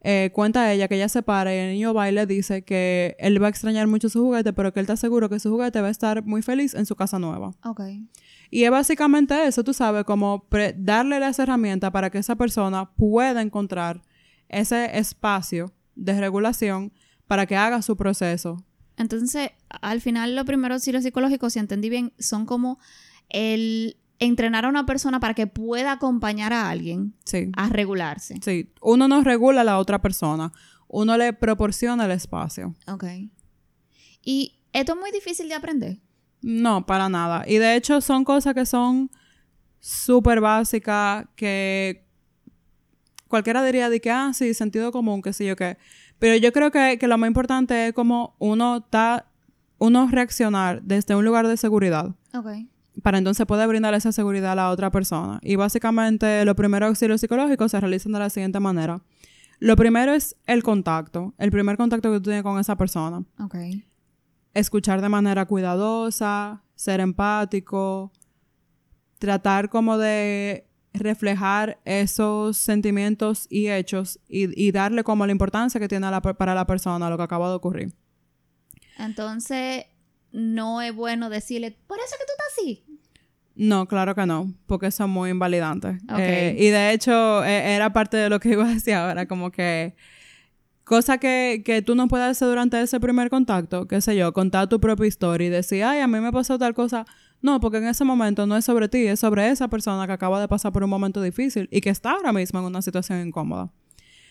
eh, 0.03 0.31
cuenta 0.33 0.71
ella 0.73 0.87
que 0.87 0.95
ella 0.95 1.09
se 1.09 1.21
para 1.21 1.53
y 1.53 1.57
el 1.57 1.73
niño 1.73 1.93
va 1.93 2.09
y 2.09 2.11
le 2.11 2.25
dice 2.25 2.63
que 2.63 3.15
él 3.19 3.41
va 3.41 3.47
a 3.47 3.49
extrañar 3.49 3.87
mucho 3.87 4.09
su 4.09 4.21
juguete, 4.21 4.51
pero 4.53 4.73
que 4.73 4.79
él 4.79 4.85
está 4.85 4.97
seguro 4.97 5.29
que 5.29 5.39
su 5.39 5.51
juguete 5.51 5.79
va 5.81 5.87
a 5.87 5.91
estar 5.91 6.23
muy 6.23 6.41
feliz 6.41 6.73
en 6.73 6.85
su 6.85 6.95
casa 6.95 7.19
nueva. 7.19 7.51
Ok. 7.63 7.81
Y 8.49 8.63
es 8.63 8.71
básicamente 8.71 9.45
eso, 9.45 9.63
tú 9.63 9.73
sabes, 9.73 10.03
como 10.03 10.45
pre- 10.49 10.75
darle 10.77 11.19
las 11.19 11.39
herramientas 11.39 11.91
para 11.91 12.09
que 12.09 12.17
esa 12.17 12.35
persona 12.35 12.91
pueda 12.95 13.41
encontrar 13.41 14.01
ese 14.49 14.97
espacio 14.97 15.71
de 15.95 16.19
regulación 16.19 16.91
para 17.27 17.45
que 17.45 17.55
haga 17.55 17.81
su 17.81 17.95
proceso. 17.95 18.63
Entonces, 18.97 19.51
al 19.69 20.01
final, 20.01 20.35
los 20.35 20.45
primeros 20.45 20.75
auxilios 20.75 21.03
psicológicos, 21.03 21.53
si 21.53 21.59
entendí 21.59 21.89
bien, 21.89 22.11
son 22.19 22.45
como 22.45 22.77
el 23.29 23.95
entrenar 24.21 24.63
a 24.65 24.69
una 24.69 24.85
persona 24.85 25.19
para 25.19 25.33
que 25.33 25.47
pueda 25.47 25.91
acompañar 25.93 26.53
a 26.53 26.69
alguien 26.69 27.13
Sí. 27.25 27.51
a 27.57 27.67
regularse. 27.69 28.39
Sí, 28.41 28.71
uno 28.81 29.07
no 29.07 29.23
regula 29.23 29.61
a 29.61 29.63
la 29.65 29.77
otra 29.79 29.99
persona, 30.01 30.51
uno 30.87 31.17
le 31.17 31.33
proporciona 31.33 32.05
el 32.05 32.11
espacio. 32.11 32.75
Ok. 32.87 33.03
Y 34.23 34.59
esto 34.73 34.93
es 34.93 34.99
muy 34.99 35.11
difícil 35.11 35.49
de 35.49 35.55
aprender. 35.55 35.99
No, 36.41 36.85
para 36.85 37.09
nada. 37.09 37.43
Y 37.47 37.57
de 37.57 37.75
hecho 37.75 37.99
son 37.99 38.23
cosas 38.23 38.53
que 38.53 38.65
son 38.65 39.09
súper 39.79 40.39
básicas, 40.39 41.25
que 41.35 42.05
cualquiera 43.27 43.63
diría 43.63 43.89
de 43.89 43.99
que, 44.01 44.11
ah, 44.11 44.31
sí, 44.33 44.53
sentido 44.53 44.91
común, 44.91 45.21
que 45.21 45.33
sí 45.33 45.45
yo 45.45 45.55
qué. 45.55 45.77
Pero 46.19 46.35
yo 46.35 46.51
creo 46.53 46.69
que, 46.69 46.97
que 46.99 47.07
lo 47.07 47.17
más 47.17 47.27
importante 47.27 47.87
es 47.87 47.93
como 47.93 48.35
uno 48.37 48.77
está, 48.77 49.31
uno 49.79 50.07
reaccionar 50.11 50.83
desde 50.83 51.15
un 51.15 51.25
lugar 51.25 51.47
de 51.47 51.57
seguridad 51.57 52.13
Ok. 52.35 52.47
Para 53.03 53.17
entonces 53.17 53.45
poder 53.45 53.67
brindar 53.67 53.93
esa 53.93 54.11
seguridad 54.11 54.53
a 54.53 54.55
la 54.55 54.69
otra 54.69 54.91
persona. 54.91 55.39
Y 55.41 55.55
básicamente 55.55 56.43
los 56.45 56.55
primeros 56.55 56.89
auxilios 56.89 57.21
psicológicos 57.21 57.71
se 57.71 57.79
realizan 57.79 58.11
de 58.11 58.19
la 58.19 58.29
siguiente 58.29 58.59
manera. 58.59 59.01
Lo 59.59 59.75
primero 59.75 60.13
es 60.13 60.35
el 60.47 60.63
contacto, 60.63 61.33
el 61.37 61.51
primer 61.51 61.77
contacto 61.77 62.11
que 62.11 62.17
tú 62.17 62.23
tienes 62.23 62.43
con 62.43 62.59
esa 62.59 62.75
persona. 62.75 63.23
Escuchar 64.53 65.01
de 65.01 65.09
manera 65.09 65.45
cuidadosa, 65.45 66.63
ser 66.75 66.99
empático, 66.99 68.11
tratar 69.19 69.69
como 69.69 69.97
de 69.97 70.67
reflejar 70.93 71.79
esos 71.85 72.57
sentimientos 72.57 73.47
y 73.49 73.69
hechos 73.69 74.19
y, 74.27 74.61
y 74.61 74.71
darle 74.71 75.03
como 75.03 75.25
la 75.25 75.31
importancia 75.31 75.79
que 75.79 75.87
tiene 75.87 76.09
la 76.11 76.21
para 76.21 76.53
la 76.53 76.65
persona 76.65 77.09
lo 77.09 77.17
que 77.17 77.23
acaba 77.23 77.47
de 77.47 77.55
ocurrir. 77.55 77.93
Entonces, 78.97 79.85
no 80.31 80.81
es 80.81 80.93
bueno 80.93 81.29
decirle, 81.29 81.77
por 81.87 81.99
eso 81.99 82.15
que 82.19 82.25
tú 82.25 82.31
estás 82.31 82.47
así. 82.57 82.90
No, 83.61 83.87
claro 83.87 84.15
que 84.15 84.25
no, 84.25 84.51
porque 84.65 84.89
son 84.89 85.11
muy 85.11 85.29
invalidantes. 85.29 86.01
Ok. 86.09 86.17
Eh, 86.17 86.55
y 86.57 86.69
de 86.69 86.93
hecho, 86.93 87.45
eh, 87.45 87.75
era 87.75 87.93
parte 87.93 88.17
de 88.17 88.27
lo 88.27 88.39
que 88.39 88.49
iba 88.53 88.65
a 88.65 88.73
decir 88.73 88.95
ahora, 88.95 89.27
como 89.27 89.51
que 89.51 89.93
cosa 90.83 91.19
que, 91.19 91.61
que 91.63 91.83
tú 91.83 91.93
no 91.93 92.07
puedes 92.07 92.27
hacer 92.27 92.47
durante 92.47 92.81
ese 92.81 92.99
primer 92.99 93.29
contacto, 93.29 93.87
qué 93.87 94.01
sé 94.01 94.17
yo, 94.17 94.33
contar 94.33 94.67
tu 94.67 94.79
propia 94.79 95.05
historia 95.05 95.45
y 95.45 95.49
decir, 95.51 95.83
ay, 95.83 95.99
a 95.99 96.07
mí 96.07 96.19
me 96.19 96.31
pasó 96.31 96.57
tal 96.57 96.73
cosa. 96.73 97.05
No, 97.39 97.59
porque 97.59 97.77
en 97.77 97.85
ese 97.85 98.03
momento 98.03 98.47
no 98.47 98.57
es 98.57 98.65
sobre 98.65 98.89
ti, 98.89 99.05
es 99.05 99.19
sobre 99.19 99.47
esa 99.49 99.67
persona 99.67 100.07
que 100.07 100.13
acaba 100.13 100.41
de 100.41 100.47
pasar 100.47 100.71
por 100.71 100.83
un 100.83 100.89
momento 100.89 101.21
difícil 101.21 101.69
y 101.71 101.81
que 101.81 101.91
está 101.91 102.13
ahora 102.13 102.33
mismo 102.33 102.59
en 102.59 102.65
una 102.65 102.81
situación 102.81 103.27
incómoda. 103.27 103.69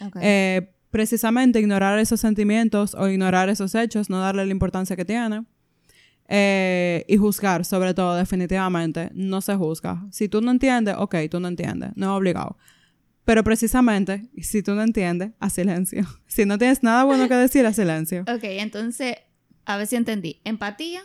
Ok. 0.00 0.16
Eh, 0.20 0.72
precisamente 0.90 1.60
ignorar 1.60 2.00
esos 2.00 2.18
sentimientos 2.18 2.96
o 2.96 3.06
ignorar 3.06 3.48
esos 3.48 3.76
hechos, 3.76 4.10
no 4.10 4.18
darle 4.18 4.44
la 4.44 4.50
importancia 4.50 4.96
que 4.96 5.04
tiene. 5.04 5.44
Eh, 6.32 7.04
y 7.08 7.16
juzgar, 7.16 7.64
sobre 7.64 7.92
todo, 7.92 8.14
definitivamente, 8.14 9.10
no 9.14 9.40
se 9.40 9.56
juzga. 9.56 10.06
Si 10.12 10.28
tú 10.28 10.40
no 10.40 10.52
entiendes, 10.52 10.94
ok, 10.96 11.16
tú 11.28 11.40
no 11.40 11.48
entiendes, 11.48 11.90
no 11.96 12.06
es 12.06 12.10
obligado. 12.18 12.56
Pero 13.24 13.42
precisamente, 13.42 14.28
si 14.40 14.62
tú 14.62 14.74
no 14.74 14.82
entiendes, 14.82 15.32
a 15.40 15.50
silencio. 15.50 16.06
Si 16.28 16.46
no 16.46 16.56
tienes 16.58 16.84
nada 16.84 17.02
bueno 17.02 17.26
que 17.28 17.34
decir, 17.34 17.66
a 17.66 17.72
silencio. 17.72 18.22
Ok, 18.22 18.44
entonces, 18.44 19.16
a 19.64 19.76
ver 19.76 19.88
si 19.88 19.96
entendí. 19.96 20.40
Empatía, 20.44 21.02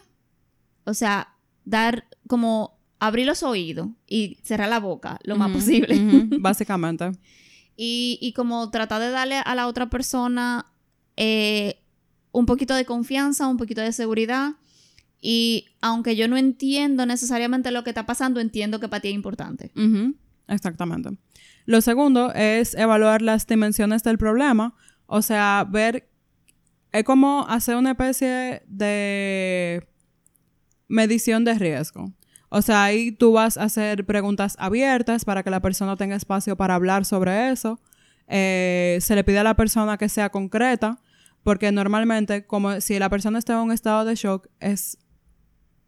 o 0.83 0.93
sea, 0.93 1.33
dar 1.65 2.05
como 2.27 2.79
abrir 2.99 3.25
los 3.25 3.41
oídos 3.41 3.89
y 4.07 4.37
cerrar 4.43 4.69
la 4.69 4.79
boca 4.79 5.19
lo 5.23 5.35
más 5.35 5.51
posible. 5.51 5.99
básicamente. 6.39 7.11
y, 7.75 8.19
y 8.21 8.33
como 8.33 8.69
tratar 8.69 9.01
de 9.01 9.09
darle 9.09 9.37
a 9.43 9.55
la 9.55 9.65
otra 9.65 9.89
persona 9.89 10.67
eh, 11.17 11.81
un 12.31 12.45
poquito 12.45 12.75
de 12.75 12.85
confianza, 12.85 13.47
un 13.47 13.57
poquito 13.57 13.81
de 13.81 13.91
seguridad. 13.91 14.51
Y 15.27 15.69
aunque 15.81 16.15
yo 16.15 16.27
no 16.27 16.37
entiendo 16.37 17.07
necesariamente 17.07 17.71
lo 17.71 17.83
que 17.83 17.89
está 17.89 18.05
pasando, 18.05 18.39
entiendo 18.39 18.79
que 18.79 18.87
para 18.87 19.01
ti 19.01 19.07
es 19.07 19.15
importante. 19.15 19.71
Exactamente. 20.47 21.17
Lo 21.65 21.81
segundo 21.81 22.31
es 22.35 22.75
evaluar 22.75 23.23
las 23.23 23.47
dimensiones 23.47 24.03
del 24.03 24.19
problema. 24.19 24.75
O 25.07 25.23
sea, 25.23 25.65
ver. 25.67 26.07
Es 26.91 27.03
como 27.05 27.47
hacer 27.49 27.75
una 27.75 27.91
especie 27.91 28.61
de 28.67 29.87
medición 30.87 31.43
de 31.43 31.55
riesgo. 31.55 32.13
O 32.49 32.61
sea, 32.61 32.83
ahí 32.83 33.11
tú 33.11 33.31
vas 33.31 33.57
a 33.57 33.63
hacer 33.63 34.05
preguntas 34.05 34.55
abiertas 34.59 35.25
para 35.25 35.41
que 35.41 35.49
la 35.49 35.59
persona 35.59 35.97
tenga 35.97 36.15
espacio 36.15 36.55
para 36.55 36.75
hablar 36.75 37.03
sobre 37.03 37.49
eso. 37.49 37.79
Eh, 38.27 38.99
se 39.01 39.15
le 39.15 39.23
pide 39.23 39.39
a 39.39 39.43
la 39.43 39.55
persona 39.55 39.97
que 39.97 40.07
sea 40.07 40.29
concreta, 40.29 41.01
porque 41.41 41.71
normalmente, 41.71 42.45
como 42.45 42.79
si 42.79 42.99
la 42.99 43.09
persona 43.09 43.39
está 43.39 43.53
en 43.53 43.59
un 43.61 43.71
estado 43.71 44.05
de 44.05 44.13
shock, 44.13 44.47
es 44.59 44.99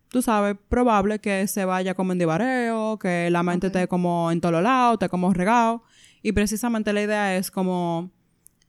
tú 0.10 0.22
sabes, 0.22 0.56
probable 0.70 1.20
que 1.20 1.48
se 1.48 1.66
vaya 1.66 1.94
como 1.94 2.12
en 2.12 2.20
divareo, 2.20 2.98
que 3.00 3.30
la 3.30 3.44
mente 3.44 3.68
Ok. 3.68 3.76
esté 3.76 3.88
como 3.88 4.32
entololado, 4.32 4.94
esté 4.94 5.10
como 5.10 5.34
regado. 5.34 5.84
Y 6.22 6.32
precisamente 6.32 6.94
la 6.94 7.02
idea 7.02 7.36
es 7.38 7.52
como 7.52 8.12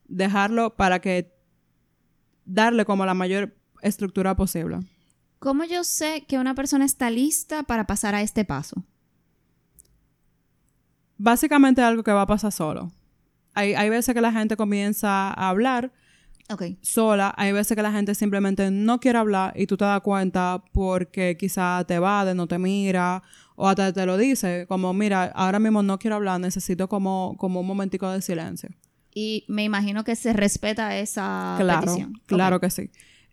dejarlo 0.07 0.77
para 0.77 1.01
que 1.01 1.33
darle 2.45 2.85
como 2.85 3.05
la 3.07 3.15
mayor 3.15 3.55
estructura 3.83 4.35
posible. 4.37 4.79
¿Cómo 5.39 5.65
yo 5.65 5.85
sé 5.85 6.25
que 6.27 6.39
una 6.39 6.55
persona 6.55 6.85
está 6.85 7.11
lista 7.11 7.63
para 7.63 7.87
pasar 7.87 8.15
a 8.15 8.23
este 8.23 8.45
paso? 8.45 8.85
Básicamente 11.17 11.83
algo 11.83 12.03
que 12.03 12.13
va 12.13 12.23
a 12.23 12.27
pasar 12.27 12.53
solo. 12.53 12.93
Hay, 13.55 13.75
hay 13.75 13.91
veces 13.91 14.15
que 14.15 14.21
la 14.21 14.33
gente 14.33 14.57
comienza 14.57 15.29
a 15.31 15.49
hablar 15.49 15.93
Ok. 16.51 16.63
sola, 16.81 17.35
hay 17.37 17.53
veces 17.53 17.77
que 17.77 17.83
la 17.83 17.93
gente 17.93 18.15
simplemente 18.15 18.71
no 18.71 19.01
quiere 19.01 19.19
hablar 19.19 19.53
y 19.55 19.67
tú 19.67 19.77
te 19.77 19.85
das 19.85 20.01
cuenta 20.01 20.63
porque 20.73 21.37
quizá 21.39 21.85
te 21.87 21.95
evade, 21.95 22.35
no 22.35 22.47
te 22.47 22.59
mira 22.59 23.23
o 23.55 23.69
hasta 23.69 23.93
te 23.93 24.07
lo 24.07 24.17
dice, 24.17 24.67
como 24.69 24.95
mira, 24.95 25.25
ahora 25.35 25.59
mismo 25.59 25.83
no 25.83 25.99
quiero 25.99 26.17
hablar, 26.17 26.41
necesito 26.41 26.89
como, 26.89 27.37
como 27.39 27.61
un 27.61 27.67
momentico 27.67 28.11
de 28.11 28.23
silencio. 28.23 28.71
Y 29.15 29.45
me 29.49 29.65
imagino 29.65 30.05
que 30.05 30.15
se 30.15 30.33
respeta 30.33 30.97
esa 30.97 31.57
claro, 31.59 31.81
petición. 31.81 32.13
claro 32.27 32.61
que 32.61 32.71
sí. 32.71 32.91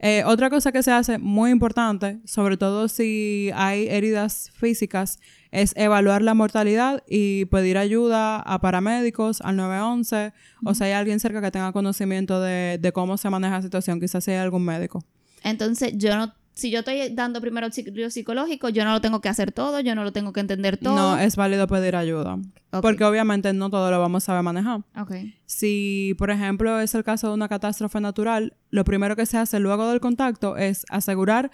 Eh, 0.08 0.24
otra 0.24 0.52
cosa 0.52 0.72
que 0.72 0.84
se 0.84 0.92
hace 0.92 1.18
muy 1.18 1.50
importante, 1.50 2.20
sobre 2.26 2.58
todo 2.58 2.88
si 2.90 3.50
hay 3.56 3.88
heridas 3.88 4.52
físicas, 4.54 5.18
es 5.50 5.74
evaluar 5.76 6.22
la 6.22 6.36
mortalidad 6.36 7.02
y 7.10 7.46
pedir 7.46 7.80
ayuda 7.80 8.40
a 8.40 8.62
paramédicos, 8.62 9.42
al 9.42 9.56
911, 9.56 10.32
o 10.64 10.76
si 10.76 10.84
hay 10.84 10.92
alguien 10.92 11.20
cerca 11.20 11.42
que 11.42 11.50
tenga 11.50 11.72
conocimiento 11.72 12.40
de, 12.40 12.78
de 12.80 12.92
cómo 12.92 13.18
se 13.18 13.32
maneja 13.32 13.56
la 13.56 13.62
situación, 13.64 14.00
quizás 14.00 14.28
hay 14.28 14.36
algún 14.36 14.64
médico. 14.64 15.04
Entonces, 15.44 15.94
yo 15.96 16.16
no 16.16 16.36
si 16.56 16.72
yo 16.72 16.80
estoy 16.80 17.10
dando 17.10 17.40
primero 17.42 17.68
auxilio 17.68 18.10
psicológico, 18.10 18.70
yo 18.70 18.84
no 18.86 18.92
lo 18.94 19.02
tengo 19.02 19.22
que 19.22 19.30
hacer 19.30 19.52
todo, 19.52 19.80
yo 19.82 19.94
no 19.94 20.04
lo 20.04 20.12
tengo 20.12 20.34
que 20.34 20.40
entender 20.40 20.78
todo. 20.78 20.96
No, 20.96 21.18
es 21.20 21.36
válido 21.36 21.68
pedir 21.68 21.96
ayuda. 21.96 22.40
Porque 22.82 23.04
obviamente 23.06 23.54
no 23.54 23.70
todo 23.70 23.92
lo 23.92 24.00
vamos 24.00 24.24
a 24.24 24.26
saber 24.26 24.42
manejar. 24.44 24.82
Ok. 25.00 25.12
Si, 25.46 26.16
por 26.18 26.32
ejemplo, 26.32 26.80
es 26.80 26.96
el 26.96 27.04
caso 27.04 27.28
de 27.28 27.34
una 27.36 27.48
catástrofe 27.48 28.00
natural, 28.02 28.54
lo 28.72 28.84
primero 28.84 29.16
que 29.16 29.26
se 29.26 29.38
hace 29.38 29.60
luego 29.60 29.88
del 29.90 30.00
contacto 30.00 30.58
es 30.58 30.86
asegurar 30.90 31.52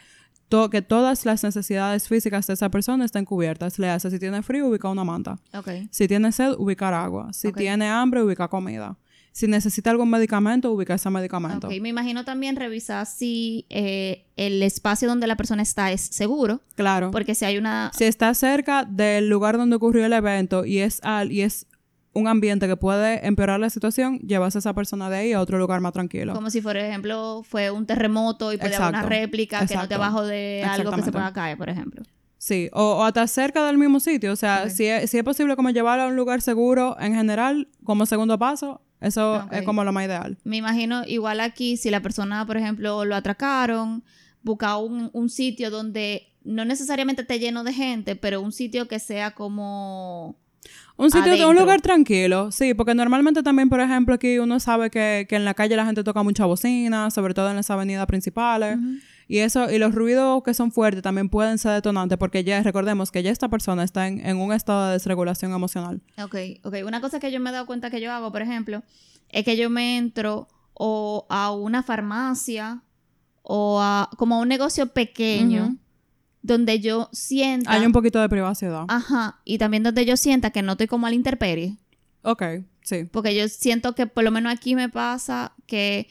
to- 0.50 0.70
que 0.70 0.82
todas 0.82 1.26
las 1.26 1.44
necesidades 1.44 2.08
físicas 2.08 2.48
de 2.48 2.54
esa 2.54 2.70
persona 2.70 3.06
estén 3.06 3.26
cubiertas. 3.26 3.78
Le 3.80 3.90
hace, 3.90 4.10
si 4.12 4.20
tiene 4.20 4.42
frío, 4.44 4.68
ubica 4.68 4.88
una 4.90 5.04
manta. 5.04 5.38
Ok. 5.54 5.70
Si 5.92 6.08
tiene 6.08 6.32
sed, 6.32 6.54
ubicar 6.58 6.94
agua. 6.94 7.32
Si 7.34 7.52
tiene 7.54 7.88
hambre, 7.90 8.24
ubica 8.24 8.48
comida. 8.48 8.98
Si 9.34 9.48
necesita 9.48 9.90
algún 9.92 10.10
medicamento, 10.10 10.72
ubica 10.72 10.94
ese 10.96 11.10
medicamento. 11.10 11.68
Ok, 11.68 11.74
me 11.82 11.90
imagino 11.90 12.26
también 12.26 12.56
revisar 12.58 13.06
si 13.06 13.66
eh, 13.70 14.26
el 14.36 14.62
espacio 14.62 15.08
donde 15.08 15.26
la 15.28 15.38
persona 15.38 15.62
está 15.62 15.92
es 15.92 16.02
seguro, 16.02 16.60
Claro. 16.76 17.12
porque 17.12 17.34
si 17.34 17.46
hay 17.46 17.58
una... 17.58 17.92
Si 17.96 18.04
está 18.04 18.34
cerca 18.34 18.84
del 18.84 19.30
lugar 19.30 19.58
donde 19.58 19.78
ocurrió 19.78 20.06
el 20.06 20.12
evento 20.14 20.66
y 20.66 20.80
es 20.80 21.00
al, 21.04 21.32
y 21.32 21.42
es 21.44 21.66
un 22.14 22.28
ambiente 22.28 22.68
que 22.68 22.76
puede 22.76 23.26
empeorar 23.26 23.58
la 23.62 23.70
situación, 23.70 24.20
llevas 24.20 24.58
a 24.58 24.60
esa 24.60 24.74
persona 24.74 25.10
de 25.10 25.16
ahí 25.18 25.32
a 25.34 25.40
otro 25.40 25.58
lugar 25.58 25.80
más 25.80 25.94
tranquilo. 25.94 26.34
Como 26.34 26.50
si, 26.50 26.60
por 26.60 26.76
ejemplo, 26.76 27.42
fue 27.48 27.72
un 27.72 27.86
terremoto 27.86 28.52
y 28.52 28.58
puede 28.58 28.76
haber 28.76 28.90
una 28.90 28.98
Exacto. 29.00 29.10
réplica 29.10 29.66
que 29.66 29.76
no 29.76 29.84
esté 29.84 29.96
abajo 29.96 30.26
de 30.26 30.66
algo 30.70 30.92
que 30.92 31.04
se 31.04 31.12
pueda 31.14 31.32
caer, 31.32 31.58
por 31.58 31.70
ejemplo. 31.70 32.04
Sí, 32.38 32.70
o, 32.74 32.98
o 32.98 33.04
hasta 33.06 33.26
cerca 33.28 33.66
del 33.66 33.78
mismo 33.78 34.02
sitio. 34.02 34.34
O 34.34 34.36
sea, 34.36 34.70
si, 34.70 34.88
es, 34.88 35.10
si 35.10 35.18
es 35.20 35.24
posible 35.24 35.56
como 35.56 35.70
llevarlo 35.70 36.04
a 36.04 36.08
un 36.08 36.18
lugar 36.18 36.42
seguro 36.42 36.98
en 37.00 37.16
general, 37.16 37.70
como 37.86 38.06
segundo 38.06 38.38
paso, 38.38 38.82
eso 39.02 39.48
es 39.52 39.64
como 39.64 39.84
lo 39.84 39.92
más 39.92 40.06
ideal. 40.06 40.38
Me 40.44 40.58
imagino 40.58 41.04
igual 41.06 41.40
aquí, 41.40 41.76
si 41.76 41.90
la 41.90 42.02
persona, 42.02 42.46
por 42.46 42.58
ejemplo, 42.58 43.04
lo 43.04 43.16
atracaron, 43.16 44.04
busca 44.44 44.78
un, 44.78 45.10
un 45.14 45.30
sitio 45.30 45.72
donde 45.72 46.28
no 46.44 46.66
necesariamente 46.66 47.24
esté 47.24 47.40
lleno 47.40 47.64
de 47.64 47.74
gente, 47.74 48.16
pero 48.16 48.42
un 48.42 48.52
sitio 48.52 48.88
que 48.88 49.00
sea 49.00 49.32
como... 49.32 50.36
Un 50.98 51.10
sitio, 51.10 51.50
un 51.50 51.56
lugar 51.56 51.82
tranquilo, 51.82 52.52
sí, 52.52 52.76
porque 52.76 52.94
normalmente 52.94 53.42
también, 53.42 53.70
por 53.70 53.80
ejemplo, 53.80 54.14
aquí 54.14 54.38
uno 54.38 54.60
sabe 54.60 54.92
que, 54.92 55.26
que 55.28 55.36
en 55.36 55.46
la 55.46 55.56
calle 55.56 55.76
la 55.76 55.86
gente 55.86 56.04
toca 56.04 56.22
mucha 56.22 56.46
bocina, 56.46 57.10
sobre 57.10 57.34
todo 57.34 57.50
en 57.50 57.56
las 57.56 57.72
avenidas 57.72 58.06
principales, 58.06 58.78
y 59.32 59.40
eso, 59.40 59.72
y 59.72 59.78
los 59.78 59.96
ruidos 59.96 60.44
que 60.44 60.54
son 60.54 60.74
fuertes 60.74 61.02
también 61.02 61.30
pueden 61.30 61.58
ser 61.58 61.72
detonantes, 61.72 62.18
porque 62.18 62.44
ya 62.44 62.62
recordemos 62.64 63.12
que 63.12 63.24
ya 63.24 63.32
esta 63.32 63.48
persona 63.48 63.82
está 63.82 64.06
en, 64.06 64.20
en 64.26 64.36
un 64.36 64.52
estado 64.52 64.88
de 64.88 64.92
desregulación 64.92 65.54
emocional. 65.54 66.02
Ok, 66.22 66.36
ok. 66.64 66.76
Una 66.86 67.00
cosa 67.00 67.22
que 67.22 67.32
yo 67.32 67.40
me 67.40 67.50
he 67.50 67.54
dado 67.54 67.66
cuenta 67.66 67.90
que 67.90 68.02
yo 68.02 68.12
hago, 68.12 68.34
por 68.34 68.42
ejemplo, 68.42 68.84
es 69.30 69.46
que 69.46 69.56
yo 69.56 69.70
me 69.70 69.96
entro 69.96 70.50
o 70.74 71.28
a 71.30 71.54
una 71.54 71.82
farmacia 71.82 72.84
o 73.42 73.80
a 73.82 74.10
como 74.18 74.36
a 74.36 74.40
un 74.40 74.50
negocio 74.50 74.88
pequeño 74.88 75.78
donde 76.42 76.82
yo 76.82 77.08
sienta... 77.14 77.72
Hay 77.72 77.86
un 77.86 77.94
poquito 77.94 78.20
de 78.20 78.28
privacidad. 78.28 78.84
Ajá, 78.90 79.40
y 79.46 79.60
también 79.60 79.84
donde 79.84 80.06
yo 80.06 80.18
sienta 80.18 80.52
que 80.52 80.62
no 80.62 80.74
estoy 80.74 80.88
como 80.88 81.08
a 81.08 81.10
la 81.10 81.16
intemperie. 81.16 81.78
Ok, 82.24 82.44
sí. 82.84 83.06
Porque 83.06 83.34
yo 83.34 83.48
siento 83.48 83.96
que 83.96 84.08
por 84.08 84.26
lo 84.26 84.32
menos 84.32 84.54
aquí 84.54 84.76
me 84.76 84.90
pasa 84.90 85.54
que 85.68 86.10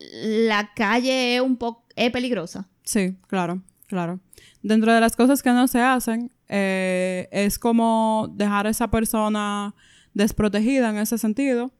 la 0.00 0.72
calle 0.74 1.36
es 1.36 1.40
un 1.40 1.56
poco... 1.56 1.84
es 1.96 2.10
peligrosa. 2.10 2.68
Sí, 2.84 3.16
claro, 3.26 3.62
claro. 3.86 4.20
Dentro 4.62 4.92
de 4.92 5.00
las 5.00 5.16
cosas 5.16 5.42
que 5.42 5.50
no 5.50 5.68
se 5.68 5.80
hacen, 5.80 6.32
eh, 6.48 7.28
es 7.30 7.58
como 7.58 8.28
dejar 8.34 8.66
a 8.66 8.70
esa 8.70 8.90
persona 8.90 9.74
desprotegida 10.14 10.90
en 10.90 10.98
ese 10.98 11.18
sentido. 11.18 11.70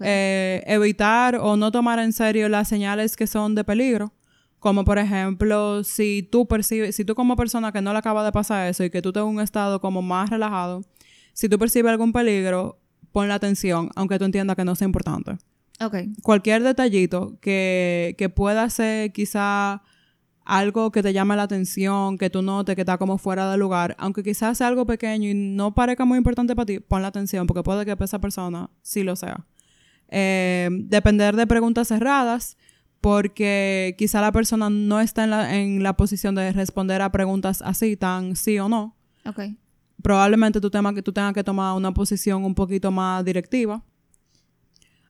Eh, 0.00 0.64
evitar 0.66 1.36
o 1.36 1.56
no 1.56 1.70
tomar 1.70 2.00
en 2.00 2.12
serio 2.12 2.48
las 2.48 2.68
señales 2.68 3.16
que 3.16 3.26
son 3.26 3.54
de 3.54 3.64
peligro. 3.64 4.12
Como 4.58 4.84
por 4.84 4.98
ejemplo, 4.98 5.84
si 5.84 6.28
tú 6.30 6.46
percibes, 6.48 6.96
si 6.96 7.04
tú 7.04 7.14
como 7.14 7.36
persona 7.36 7.70
que 7.70 7.82
no 7.82 7.92
le 7.92 7.98
acaba 7.98 8.24
de 8.24 8.32
pasar 8.32 8.68
eso 8.68 8.82
y 8.82 8.90
que 8.90 9.02
tú 9.02 9.12
en 9.14 9.22
un 9.22 9.40
estado 9.40 9.80
como 9.80 10.02
más 10.02 10.30
relajado, 10.30 10.82
si 11.34 11.48
tú 11.48 11.58
percibes 11.58 11.90
algún 11.90 12.12
peligro, 12.12 12.80
pon 13.12 13.28
la 13.28 13.34
atención, 13.34 13.90
aunque 13.94 14.18
tú 14.18 14.24
entiendas 14.24 14.56
que 14.56 14.64
no 14.64 14.74
sea 14.74 14.86
importante 14.86 15.36
cualquier 16.22 16.62
detallito 16.62 17.38
que, 17.40 18.14
que 18.18 18.28
pueda 18.28 18.68
ser 18.70 19.12
quizá 19.12 19.82
algo 20.44 20.90
que 20.92 21.02
te 21.02 21.12
llame 21.12 21.34
la 21.36 21.42
atención, 21.42 22.18
que 22.18 22.30
tú 22.30 22.40
notes 22.40 22.74
que 22.76 22.82
está 22.82 22.98
como 22.98 23.18
fuera 23.18 23.50
de 23.50 23.58
lugar, 23.58 23.96
aunque 23.98 24.22
quizás 24.22 24.56
sea 24.58 24.68
algo 24.68 24.86
pequeño 24.86 25.28
y 25.28 25.34
no 25.34 25.74
parezca 25.74 26.04
muy 26.04 26.18
importante 26.18 26.54
para 26.54 26.66
ti, 26.66 26.78
pon 26.78 27.02
la 27.02 27.08
atención 27.08 27.46
porque 27.46 27.62
puede 27.64 27.84
que 27.84 27.96
esa 28.04 28.20
persona 28.20 28.70
sí 28.82 29.02
lo 29.02 29.16
sea. 29.16 29.44
Eh, 30.08 30.68
depender 30.70 31.34
de 31.34 31.46
preguntas 31.48 31.88
cerradas 31.88 32.56
porque 33.00 33.94
quizá 33.98 34.20
la 34.20 34.32
persona 34.32 34.70
no 34.70 35.00
está 35.00 35.24
en 35.24 35.30
la, 35.30 35.56
en 35.56 35.82
la 35.82 35.96
posición 35.96 36.34
de 36.36 36.52
responder 36.52 37.02
a 37.02 37.10
preguntas 37.10 37.60
así, 37.62 37.96
tan 37.96 38.36
sí 38.36 38.58
o 38.58 38.68
no. 38.68 38.96
Ok. 39.26 39.40
Probablemente 40.02 40.60
tú, 40.60 40.70
tema- 40.70 40.94
tú 40.94 41.12
tengas 41.12 41.32
que 41.34 41.42
tomar 41.44 41.76
una 41.76 41.92
posición 41.92 42.44
un 42.44 42.54
poquito 42.54 42.90
más 42.92 43.24
directiva 43.24 43.82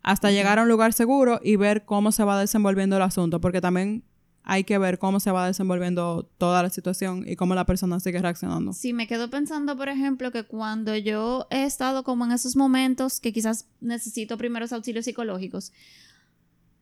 hasta 0.06 0.30
llegar 0.30 0.60
a 0.60 0.62
un 0.62 0.68
lugar 0.68 0.92
seguro 0.92 1.40
y 1.42 1.56
ver 1.56 1.84
cómo 1.84 2.12
se 2.12 2.22
va 2.22 2.38
desenvolviendo 2.38 2.94
el 2.94 3.02
asunto, 3.02 3.40
porque 3.40 3.60
también 3.60 4.04
hay 4.44 4.62
que 4.62 4.78
ver 4.78 5.00
cómo 5.00 5.18
se 5.18 5.32
va 5.32 5.48
desenvolviendo 5.48 6.30
toda 6.38 6.62
la 6.62 6.70
situación 6.70 7.24
y 7.26 7.34
cómo 7.34 7.56
la 7.56 7.66
persona 7.66 7.98
sigue 7.98 8.20
reaccionando. 8.22 8.72
Sí, 8.72 8.92
me 8.92 9.08
quedo 9.08 9.30
pensando, 9.30 9.76
por 9.76 9.88
ejemplo, 9.88 10.30
que 10.30 10.44
cuando 10.44 10.94
yo 10.94 11.48
he 11.50 11.64
estado 11.64 12.04
como 12.04 12.24
en 12.24 12.30
esos 12.30 12.54
momentos 12.54 13.18
que 13.18 13.32
quizás 13.32 13.66
necesito 13.80 14.38
primeros 14.38 14.72
auxilios 14.72 15.06
psicológicos, 15.06 15.72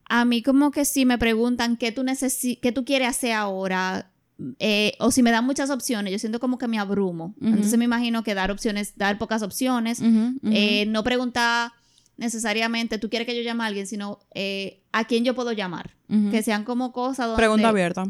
a 0.07 0.27
mí 0.27 0.43
como 0.43 0.71
que 0.71 0.85
si 0.85 1.07
me 1.07 1.17
preguntan 1.17 1.79
qué 1.79 1.93
tú, 1.93 2.03
necesi 2.03 2.57
qué 2.57 2.73
tú 2.73 2.85
quieres 2.85 3.09
hacer 3.09 3.33
ahora, 3.33 4.11
eh, 4.59 4.93
o 4.99 5.11
si 5.11 5.23
me 5.23 5.31
dan 5.31 5.47
muchas 5.47 5.71
opciones, 5.71 6.13
yo 6.13 6.19
siento 6.19 6.41
como 6.41 6.59
que 6.59 6.69
me 6.69 6.79
abrumo. 6.79 7.35
Ujú. 7.39 7.47
Entonces 7.47 7.79
me 7.79 7.87
imagino 7.87 8.23
que 8.23 8.35
dar 8.35 8.51
opciones, 8.51 8.99
dar 8.99 9.17
pocas 9.17 9.43
opciones, 9.43 10.01
Ujú, 10.01 10.37
ujú. 10.43 10.53
eh, 10.53 10.85
no 10.89 11.03
preguntar 11.03 11.73
necesariamente, 12.17 12.99
tú 12.99 13.09
quieres 13.09 13.27
que 13.27 13.37
yo 13.37 13.43
llame 13.43 13.65
a 13.65 13.67
alguien, 13.67 13.87
sino 13.87 14.21
eh, 14.35 14.83
a 14.93 15.05
quién 15.05 15.25
yo 15.25 15.35
puedo 15.35 15.53
llamar. 15.53 15.95
Que 16.31 16.43
sean 16.43 16.65
como 16.65 16.93
cosas 16.93 17.27
donde... 17.27 17.41
Pregunta 17.41 17.71
abierta. 17.71 18.05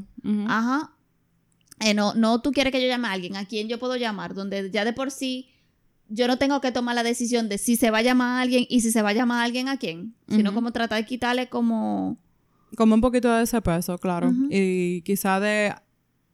Ajá. 0.46 0.92
Eh, 1.80 1.94
no, 1.94 2.12
no 2.14 2.42
tú 2.42 2.52
quieres 2.52 2.70
que 2.70 2.82
yo 2.82 2.86
llame 2.86 3.08
a 3.08 3.12
alguien, 3.12 3.36
a 3.36 3.46
quién 3.46 3.68
yo 3.68 3.78
puedo 3.78 3.96
llamar, 3.96 4.34
donde 4.34 4.70
ya 4.70 4.84
de 4.84 4.92
por 4.92 5.10
sí 5.10 5.48
yo 6.08 6.26
no 6.28 6.36
tengo 6.36 6.60
que 6.60 6.70
tomar 6.70 6.94
la 6.94 7.02
decisión 7.02 7.48
de 7.48 7.56
si 7.58 7.76
se 7.76 7.90
va 7.90 7.98
a 7.98 8.02
llamar 8.02 8.38
a 8.38 8.40
alguien 8.42 8.66
y 8.68 8.80
si 8.80 8.92
se 8.92 9.00
va 9.00 9.10
a 9.10 9.12
llamar 9.14 9.40
a 9.40 9.44
alguien 9.44 9.68
a 9.68 9.78
quién, 9.78 10.14
sino 10.28 10.52
como 10.52 10.70
tratar 10.70 10.98
de 10.98 11.06
quitarle 11.06 11.48
como... 11.48 12.18
Como 12.76 12.94
un 12.94 13.00
poquito 13.00 13.32
de 13.32 13.44
ese 13.44 13.62
peso, 13.62 13.96
claro. 13.98 14.32
Y 14.50 15.02
quizá 15.02 15.40
de 15.40 15.74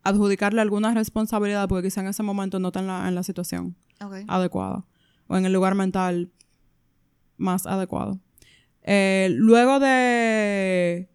adjudicarle 0.02 0.60
alguna 0.60 0.92
responsabilidad 0.94 1.68
porque 1.68 1.88
quizá 1.88 2.00
en 2.00 2.08
ese 2.08 2.22
momento 2.22 2.58
no 2.58 2.68
está 2.68 2.80
en 2.80 2.86
la, 2.86 3.08
en 3.08 3.14
la 3.14 3.22
situación 3.22 3.76
adecuada 4.26 4.86
o 5.28 5.36
en 5.36 5.44
el 5.44 5.52
lugar 5.52 5.74
mental 5.74 6.30
más 7.40 7.66
adecuado. 7.66 8.20
Eh, 8.82 9.28
luego 9.32 9.80
de 9.80 11.08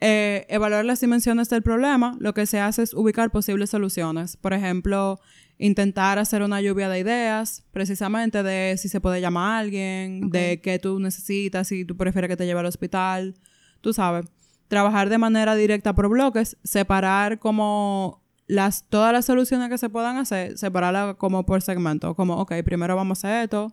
eh, 0.00 0.46
evaluar 0.48 0.84
las 0.84 1.00
dimensiones 1.00 1.48
del 1.48 1.62
problema, 1.62 2.16
lo 2.20 2.34
que 2.34 2.46
se 2.46 2.60
hace 2.60 2.82
es 2.82 2.94
ubicar 2.94 3.30
posibles 3.30 3.70
soluciones. 3.70 4.36
Por 4.36 4.52
ejemplo, 4.52 5.18
intentar 5.58 6.18
hacer 6.18 6.42
una 6.42 6.60
lluvia 6.60 6.88
de 6.88 6.98
ideas, 6.98 7.64
precisamente 7.72 8.42
de 8.42 8.76
si 8.78 8.88
se 8.88 9.00
puede 9.00 9.20
llamar 9.20 9.54
a 9.54 9.58
alguien, 9.58 10.30
de 10.30 10.60
qué 10.60 10.78
tú 10.78 11.00
necesitas, 11.00 11.68
si 11.68 11.84
tú 11.84 11.96
prefieres 11.96 12.28
que 12.28 12.36
te 12.36 12.46
lleve 12.46 12.60
al 12.60 12.66
hospital, 12.66 13.34
tú 13.80 13.92
sabes. 13.92 14.26
Trabajar 14.68 15.08
de 15.08 15.18
manera 15.18 15.54
directa 15.54 15.94
por 15.94 16.08
bloques, 16.08 16.56
separar 16.64 17.38
como 17.38 18.22
las, 18.46 18.88
todas 18.88 19.12
las 19.12 19.24
soluciones 19.24 19.68
que 19.70 19.78
se 19.78 19.88
puedan 19.88 20.18
hacer, 20.18 20.58
separarlas 20.58 21.16
como 21.16 21.46
por 21.46 21.62
segmento, 21.62 22.14
como, 22.14 22.36
ok, 22.36 22.52
primero 22.64 22.96
vamos 22.96 23.24
a 23.24 23.28
hacer 23.28 23.44
esto, 23.44 23.72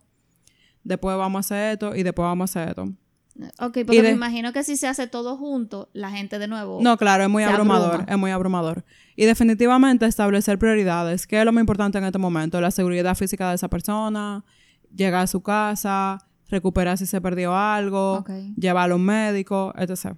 después 0.84 1.18
vamos 1.18 1.38
a 1.38 1.42
hacer 1.42 1.74
esto 1.74 1.96
y 1.96 2.04
después 2.04 2.26
vamos 2.26 2.56
a 2.56 2.60
hacer 2.62 2.70
esto. 2.70 2.94
Ok, 3.60 3.80
porque 3.86 4.04
me 4.04 4.12
imagino 4.12 4.54
que 4.54 4.64
si 4.64 4.78
se 4.78 4.88
hace 4.88 5.08
todo 5.08 5.38
junto, 5.38 5.90
la 5.94 6.12
gente 6.12 6.38
de 6.38 6.48
nuevo... 6.48 6.80
No, 6.82 6.98
claro, 6.98 7.24
es 7.24 7.30
muy 7.30 7.42
abrumador, 7.44 7.94
abruma. 7.96 8.12
es 8.12 8.18
muy 8.20 8.30
abrumador. 8.32 8.86
Y 9.16 9.26
definitivamente 9.26 10.06
establecer 10.06 10.60
prioridades, 10.60 11.26
¿qué 11.26 11.40
es 11.40 11.46
lo 11.46 11.52
más 11.52 11.62
importante 11.62 11.98
en 11.98 12.04
este 12.04 12.20
momento? 12.20 12.62
La 12.62 12.70
seguridad 12.70 13.16
física 13.16 13.50
de 13.50 13.56
esa 13.56 13.70
persona, 13.70 14.46
llegar 14.96 15.24
a 15.24 15.28
su 15.28 15.42
casa, 15.42 16.20
recuperar 16.48 17.00
si 17.00 17.08
se 17.08 17.20
perdió 17.22 17.56
algo, 17.56 18.18
Ok. 18.18 18.30
llevarlo 18.56 18.94
a 18.94 18.98
un 18.98 19.06
médico, 19.06 19.74
etc. 19.78 20.16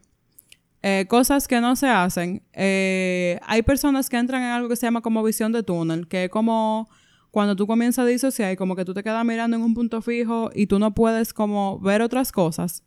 Eh, 0.81 1.05
cosas 1.07 1.47
que 1.47 1.61
no 1.61 1.77
se 1.77 1.87
hacen. 1.87 2.43
eh, 2.51 3.39
hay 3.43 3.61
personas 3.61 4.09
que 4.09 4.17
entran 4.17 4.41
en 4.41 4.49
algo 4.49 4.67
que 4.67 4.75
se 4.75 4.85
llama 4.87 4.99
como 5.01 5.23
visión 5.23 5.53
de 5.53 5.63
túnel, 5.63 6.09
que 6.09 6.25
es 6.25 6.29
como 6.29 6.89
cuando 7.35 7.57
tú 7.57 7.67
comienzas 7.67 8.03
a 8.03 8.07
disociar 8.07 8.53
y 8.53 8.55
como 8.55 8.77
que 8.77 8.85
tú 8.85 8.93
te 8.93 9.03
quedas 9.03 9.25
mirando 9.25 9.57
en 9.57 9.61
un 9.61 9.73
punto 9.73 10.01
fijo 10.01 10.51
y 10.55 10.67
tú 10.67 10.79
no 10.79 10.95
puedes 10.95 11.33
como 11.33 11.77
ver 11.79 12.01
otras 12.01 12.31
cosas. 12.31 12.81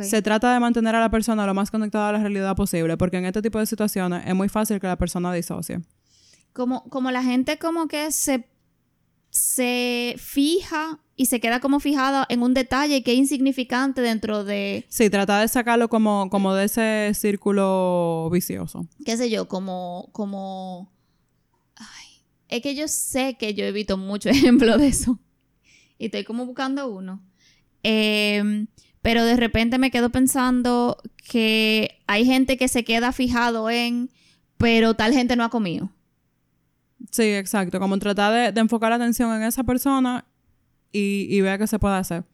Se 0.00 0.20
trata 0.20 0.52
de 0.52 0.58
mantener 0.58 0.96
a 0.96 1.00
la 1.00 1.10
persona 1.10 1.46
lo 1.46 1.54
más 1.54 1.70
conectada 1.70 2.08
a 2.08 2.12
la 2.12 2.18
realidad 2.18 2.56
posible, 2.56 2.96
porque 2.96 3.18
en 3.18 3.24
este 3.24 3.40
tipo 3.40 3.60
de 3.60 3.66
situaciones 3.66 4.24
es 4.26 4.34
muy 4.34 4.48
fácil 4.48 4.80
que 4.80 4.88
la 4.88 4.96
persona 4.96 5.32
disocie. 5.32 5.78
Como, 6.52 6.82
como 6.90 7.12
la 7.12 7.22
gente 7.22 7.56
como 7.60 7.86
que 7.86 8.10
se, 8.10 8.48
se 9.30 10.16
fija 10.18 10.98
y 11.14 11.26
se 11.26 11.38
queda 11.38 11.60
como 11.60 11.78
fijada 11.78 12.26
en 12.28 12.42
un 12.42 12.52
detalle 12.52 13.04
que 13.04 13.12
es 13.12 13.18
insignificante 13.18 14.00
dentro 14.00 14.42
de, 14.42 14.86
Sí, 14.88 15.08
trata 15.08 15.38
de 15.38 15.46
sacarlo 15.46 15.88
como, 15.88 16.30
como 16.30 16.52
de 16.52 16.64
ese 16.64 17.12
círculo 17.14 18.28
vicioso. 18.32 18.88
qué 19.04 19.16
sé 19.16 19.30
yo, 19.30 19.46
como, 19.46 20.08
como, 20.10 20.90
es 22.56 22.62
que 22.62 22.74
yo 22.76 22.86
sé 22.86 23.36
que 23.38 23.54
yo 23.54 23.64
he 23.64 23.72
visto 23.72 23.96
muchos 23.96 24.32
ejemplos 24.36 24.78
de 24.78 24.88
eso 24.88 25.18
y 25.98 26.06
estoy 26.06 26.24
como 26.24 26.46
buscando 26.46 26.88
uno. 26.88 27.22
Em, 27.82 28.66
pero 29.02 29.24
de 29.24 29.36
repente 29.36 29.78
me 29.78 29.90
quedo 29.90 30.10
pensando 30.10 30.98
que 31.28 32.00
hay 32.06 32.24
gente 32.24 32.56
que 32.56 32.68
se 32.68 32.84
queda 32.84 33.12
fijado 33.12 33.68
en, 33.70 34.10
pero 34.56 34.94
tal 34.94 35.12
gente 35.12 35.36
no 35.36 35.44
ha 35.44 35.50
comido. 35.50 35.90
Sí, 37.10 37.24
exacto. 37.24 37.78
Como 37.80 37.98
tratar 37.98 38.32
de, 38.32 38.52
de 38.52 38.60
enfocar 38.60 38.90
la 38.90 38.96
atención 38.96 39.34
en 39.34 39.42
esa 39.42 39.64
persona 39.64 40.24
y, 40.92 41.26
y 41.28 41.40
ver 41.40 41.58
qué 41.58 41.66
se 41.66 41.78
puede 41.78 41.96
hacer. 41.96 42.24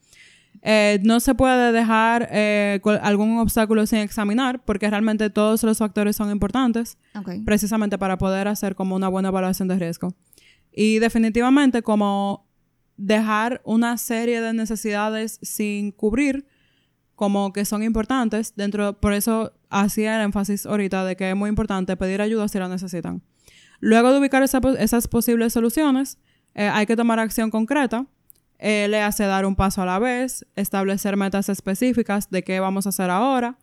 Eh, 0.63 1.01
no 1.03 1.21
se 1.21 1.35
puede 1.35 1.73
dejar 1.73 2.29
eh, 2.31 2.81
algún 3.03 3.39
obstáculo 3.39 3.87
sin 3.87 4.01
examinar 4.01 4.63
porque 4.65 4.91
realmente 4.91 5.31
todos 5.31 5.63
los 5.63 5.79
factores 5.79 6.17
son 6.17 6.31
importantes 6.31 6.99
precisamente 7.47 7.97
para 7.97 8.19
poder 8.19 8.47
hacer 8.47 8.75
como 8.75 8.95
una 8.95 9.09
buena 9.09 9.29
evaluación 9.29 9.69
de 9.69 9.79
riesgo. 9.79 10.15
Y 10.73 10.99
definitivamente 10.99 11.83
como 11.83 12.47
dejar 12.97 13.63
una 13.65 13.97
serie 13.97 14.43
de 14.43 14.53
necesidades 14.53 15.39
sin 15.43 15.93
cubrir 15.93 16.47
como 17.15 17.53
que 17.53 17.65
son 17.65 17.83
importantes 17.83 18.55
dentro, 18.57 18.99
por 19.01 19.13
eso 19.13 19.53
hacía 19.69 20.17
el 20.17 20.23
énfasis 20.23 20.67
ahorita 20.67 21.05
de 21.05 21.17
que 21.17 21.31
es 21.31 21.37
muy 21.37 21.49
importante 21.49 21.97
pedir 21.97 22.21
ayuda 22.21 22.49
si 22.49 22.59
la 22.59 22.69
necesitan. 22.69 23.23
Luego 23.79 24.13
de 24.13 24.21
ubicar 24.21 24.43
esa 24.43 24.61
esas 24.79 25.09
posibles 25.09 25.53
soluciones, 25.53 26.19
eh, 26.55 26.69
hay 26.69 26.87
que 26.87 26.97
tomar 26.97 27.19
acción 27.19 27.51
concreta, 27.51 28.07
eh, 28.61 28.89
le 28.89 29.01
hace 29.01 29.25
dar 29.25 29.47
un 29.47 29.57
paso 29.57 29.83
a 29.83 29.87
la 29.87 29.99
vez, 29.99 30.47
establecer 30.55 31.17
metas 31.17 31.49
específicas 31.49 32.31
de 32.31 32.45
qué 32.45 32.61
vamos 32.61 32.87
a 32.87 32.91
hacer 32.91 33.09
ahora, 33.09 33.59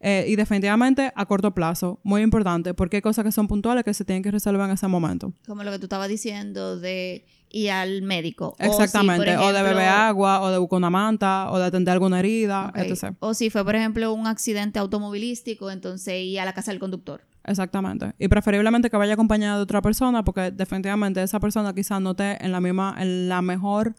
eh, 0.00 0.24
y 0.26 0.34
definitivamente 0.34 1.12
a 1.14 1.26
corto 1.26 1.54
plazo, 1.54 2.00
muy 2.02 2.22
importante, 2.22 2.74
porque 2.74 2.96
hay 2.96 3.02
cosas 3.02 3.24
que 3.24 3.30
son 3.30 3.46
puntuales 3.46 3.84
que 3.84 3.94
se 3.94 4.04
tienen 4.04 4.24
que 4.24 4.32
resolver 4.32 4.66
en 4.66 4.72
ese 4.72 4.88
momento. 4.88 5.32
Como 5.46 5.62
lo 5.62 5.70
que 5.70 5.78
tú 5.78 5.84
estabas 5.84 6.08
diciendo 6.08 6.76
de 6.76 7.24
ir 7.50 7.70
al 7.70 8.02
médico. 8.02 8.56
Exactamente, 8.58 9.30
O, 9.30 9.32
si, 9.32 9.36
por 9.36 9.46
o 9.46 9.52
de 9.52 9.62
beber 9.62 9.88
agua, 9.88 10.40
o 10.40 10.50
de 10.50 10.58
buscar 10.58 10.78
una 10.78 10.90
manta, 10.90 11.52
o 11.52 11.58
de 11.60 11.66
atender 11.66 11.92
alguna 11.92 12.18
herida, 12.18 12.72
etc. 12.74 13.14
O 13.20 13.32
si 13.32 13.48
fue, 13.48 13.64
por 13.64 13.76
ejemplo, 13.76 14.12
un 14.12 14.26
accidente 14.26 14.80
automovilístico, 14.80 15.70
entonces 15.70 16.14
ir 16.24 16.40
a 16.40 16.44
la 16.44 16.52
casa 16.52 16.72
del 16.72 16.80
conductor. 16.80 17.20
Exactamente. 17.44 18.12
Y 18.18 18.26
preferiblemente 18.26 18.90
que 18.90 18.96
vaya 18.96 19.14
acompañada 19.14 19.58
de 19.58 19.62
otra 19.62 19.82
persona, 19.82 20.24
porque 20.24 20.50
definitivamente 20.50 21.22
esa 21.22 21.38
persona 21.38 21.72
quizás 21.74 22.00
no 22.00 22.10
esté 22.10 22.44
en 22.44 22.50
la 22.50 22.60
misma, 22.60 22.96
en 22.98 23.28
la 23.28 23.40
mejor 23.40 23.94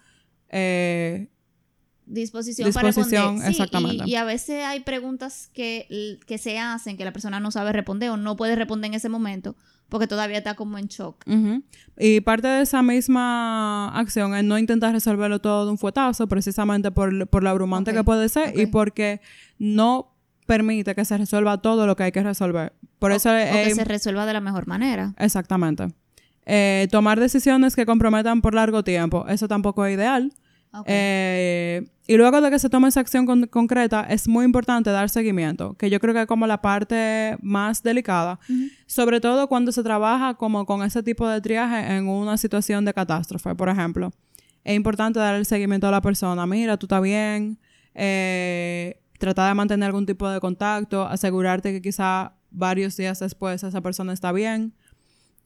eh, 0.53 1.29
Disposición, 2.05 2.67
Disposición, 2.67 3.39
para 3.39 3.51
responder. 3.51 3.91
Sí. 3.91 4.01
Y, 4.05 4.11
y 4.11 4.15
a 4.15 4.25
veces 4.25 4.63
hay 4.65 4.81
preguntas 4.81 5.49
que, 5.53 6.19
que 6.27 6.37
se 6.37 6.59
hacen 6.59 6.97
que 6.97 7.05
la 7.05 7.13
persona 7.13 7.39
no 7.39 7.49
sabe 7.49 7.71
responder 7.71 8.09
o 8.09 8.17
no 8.17 8.35
puede 8.35 8.55
responder 8.57 8.89
en 8.89 8.95
ese 8.95 9.07
momento 9.07 9.55
porque 9.87 10.07
todavía 10.07 10.39
está 10.39 10.55
como 10.55 10.77
en 10.77 10.87
shock. 10.87 11.23
Y 11.97 12.19
parte 12.21 12.47
de 12.47 12.61
esa 12.63 12.81
misma 12.81 13.89
acción 13.97 14.35
es 14.35 14.43
no 14.43 14.57
intentar 14.57 14.91
resolverlo 14.91 15.39
todo 15.39 15.65
de 15.65 15.71
un 15.71 15.77
fuetazo, 15.77 16.27
precisamente 16.27 16.91
por, 16.91 17.27
por 17.27 17.43
lo 17.43 17.49
abrumante 17.51 17.93
que 17.93 18.03
puede 18.03 18.27
ser 18.27 18.59
y 18.59 18.65
porque 18.65 19.21
no 19.59 20.13
permite 20.47 20.95
que 20.95 21.05
se 21.05 21.17
resuelva 21.17 21.61
todo 21.61 21.85
lo 21.87 21.95
que 21.95 22.03
hay 22.03 22.11
que 22.11 22.23
resolver. 22.23 22.73
Por 22.99 23.11
O- 23.11 23.15
eso 23.15 23.29
o 23.29 23.33
que 23.33 23.75
se 23.75 23.83
resuelva 23.85 24.25
de 24.25 24.33
la 24.33 24.41
mejor 24.41 24.67
manera. 24.67 25.13
Exactamente. 25.19 25.87
Eh, 26.45 26.87
tomar 26.91 27.19
decisiones 27.19 27.75
que 27.75 27.85
comprometan 27.85 28.41
por 28.41 28.53
largo 28.55 28.83
tiempo, 28.83 29.25
eso 29.29 29.47
tampoco 29.47 29.85
es 29.85 29.95
ideal. 29.95 30.33
Ok. 30.73 30.85
Eh, 30.87 31.87
y 32.07 32.17
luego 32.17 32.41
de 32.41 32.49
que 32.49 32.59
se 32.59 32.69
tome 32.69 32.87
esa 32.89 32.99
acción 32.99 33.25
con- 33.25 33.45
concreta, 33.47 34.01
es 34.09 34.27
muy 34.27 34.43
importante 34.43 34.89
dar 34.89 35.09
seguimiento, 35.09 35.75
que 35.75 35.89
yo 35.89 35.99
creo 35.99 36.13
que 36.13 36.21
es 36.21 36.27
como 36.27 36.47
la 36.47 36.61
parte 36.61 37.37
más 37.41 37.83
delicada, 37.83 38.39
Ujú. 38.49 38.67
sobre 38.87 39.21
todo 39.21 39.47
cuando 39.47 39.71
se 39.71 39.83
trabaja 39.83 40.33
como 40.33 40.65
con 40.65 40.81
ese 40.83 41.03
tipo 41.03 41.27
de 41.27 41.39
triaje 41.41 41.95
en 41.95 42.07
una 42.07 42.37
situación 42.37 42.85
de 42.85 42.93
catástrofe, 42.93 43.53
por 43.55 43.69
ejemplo. 43.69 44.11
Es 44.63 44.75
importante 44.75 45.19
dar 45.19 45.35
el 45.35 45.45
seguimiento 45.45 45.87
a 45.87 45.91
la 45.91 46.01
persona. 46.01 46.45
Mira, 46.47 46.77
tú 46.77 46.85
estás 46.87 47.01
bien. 47.01 47.59
Eh, 47.95 48.99
tratar 49.19 49.49
de 49.49 49.53
mantener 49.55 49.87
algún 49.87 50.05
tipo 50.05 50.27
de 50.29 50.39
contacto. 50.39 51.03
Asegurarte 51.05 51.71
que 51.73 51.81
quizá 51.81 52.33
varios 52.49 52.95
días 52.97 53.19
después 53.19 53.61
esa 53.63 53.81
persona 53.81 54.13
está 54.13 54.31
bien. 54.31 54.73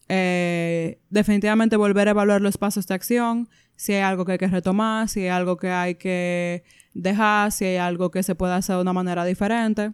Eh, 0.09 0.99
definitivamente 1.09 1.75
volver 1.75 2.07
a 2.07 2.11
evaluar 2.11 2.41
los 2.41 2.57
pasos 2.57 2.87
de 2.87 2.93
acción. 2.95 3.49
Si 3.77 3.93
hay 3.93 4.01
algo 4.01 4.25
que 4.25 4.33
hay 4.33 4.37
que 4.37 4.47
retomar. 4.47 5.07
Si 5.07 5.21
hay 5.21 5.29
algo 5.29 5.55
que 5.55 5.71
hay 5.71 5.95
que 5.95 6.65
dejar. 6.93 7.53
Si 7.53 7.63
hay 7.63 7.77
algo 7.77 8.11
que 8.11 8.21
se 8.23 8.35
puede 8.35 8.53
hacer 8.53 8.75
de 8.75 8.81
una 8.81 8.91
manera 8.91 9.23
diferente. 9.23 9.93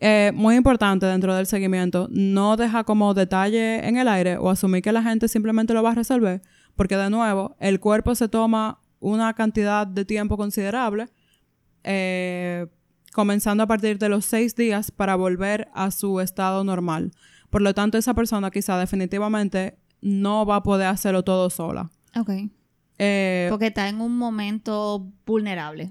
Eh, 0.00 0.32
muy 0.34 0.56
importante 0.56 1.06
dentro 1.06 1.34
del 1.34 1.46
seguimiento, 1.46 2.08
no 2.10 2.56
deja 2.56 2.84
como 2.84 3.14
detalle 3.14 3.86
en 3.88 3.96
el 3.96 4.08
aire 4.08 4.36
o 4.36 4.50
asumir 4.50 4.82
que 4.82 4.92
la 4.92 5.02
gente 5.02 5.28
simplemente 5.28 5.72
lo 5.72 5.82
va 5.82 5.92
a 5.92 5.94
resolver, 5.94 6.42
porque 6.76 6.96
de 6.96 7.08
nuevo, 7.10 7.56
el 7.58 7.80
cuerpo 7.80 8.14
se 8.14 8.28
toma 8.28 8.80
una 9.00 9.32
cantidad 9.34 9.86
de 9.86 10.04
tiempo 10.04 10.36
considerable, 10.36 11.08
eh, 11.84 12.66
comenzando 13.12 13.62
a 13.62 13.66
partir 13.66 13.98
de 13.98 14.08
los 14.08 14.24
seis 14.24 14.56
días 14.56 14.90
para 14.90 15.14
volver 15.14 15.68
a 15.72 15.90
su 15.90 16.20
estado 16.20 16.64
normal. 16.64 17.12
Por 17.48 17.62
lo 17.62 17.72
tanto, 17.72 17.96
esa 17.96 18.14
persona 18.14 18.50
quizá 18.50 18.78
definitivamente 18.78 19.78
no 20.02 20.44
va 20.44 20.56
a 20.56 20.62
poder 20.62 20.88
hacerlo 20.88 21.22
todo 21.22 21.48
sola. 21.50 21.90
Ok. 22.16 22.30
Eh, 22.96 23.48
Porque 23.50 23.66
está 23.68 23.88
en 23.88 24.00
un 24.00 24.16
momento 24.16 25.04
vulnerable. 25.26 25.90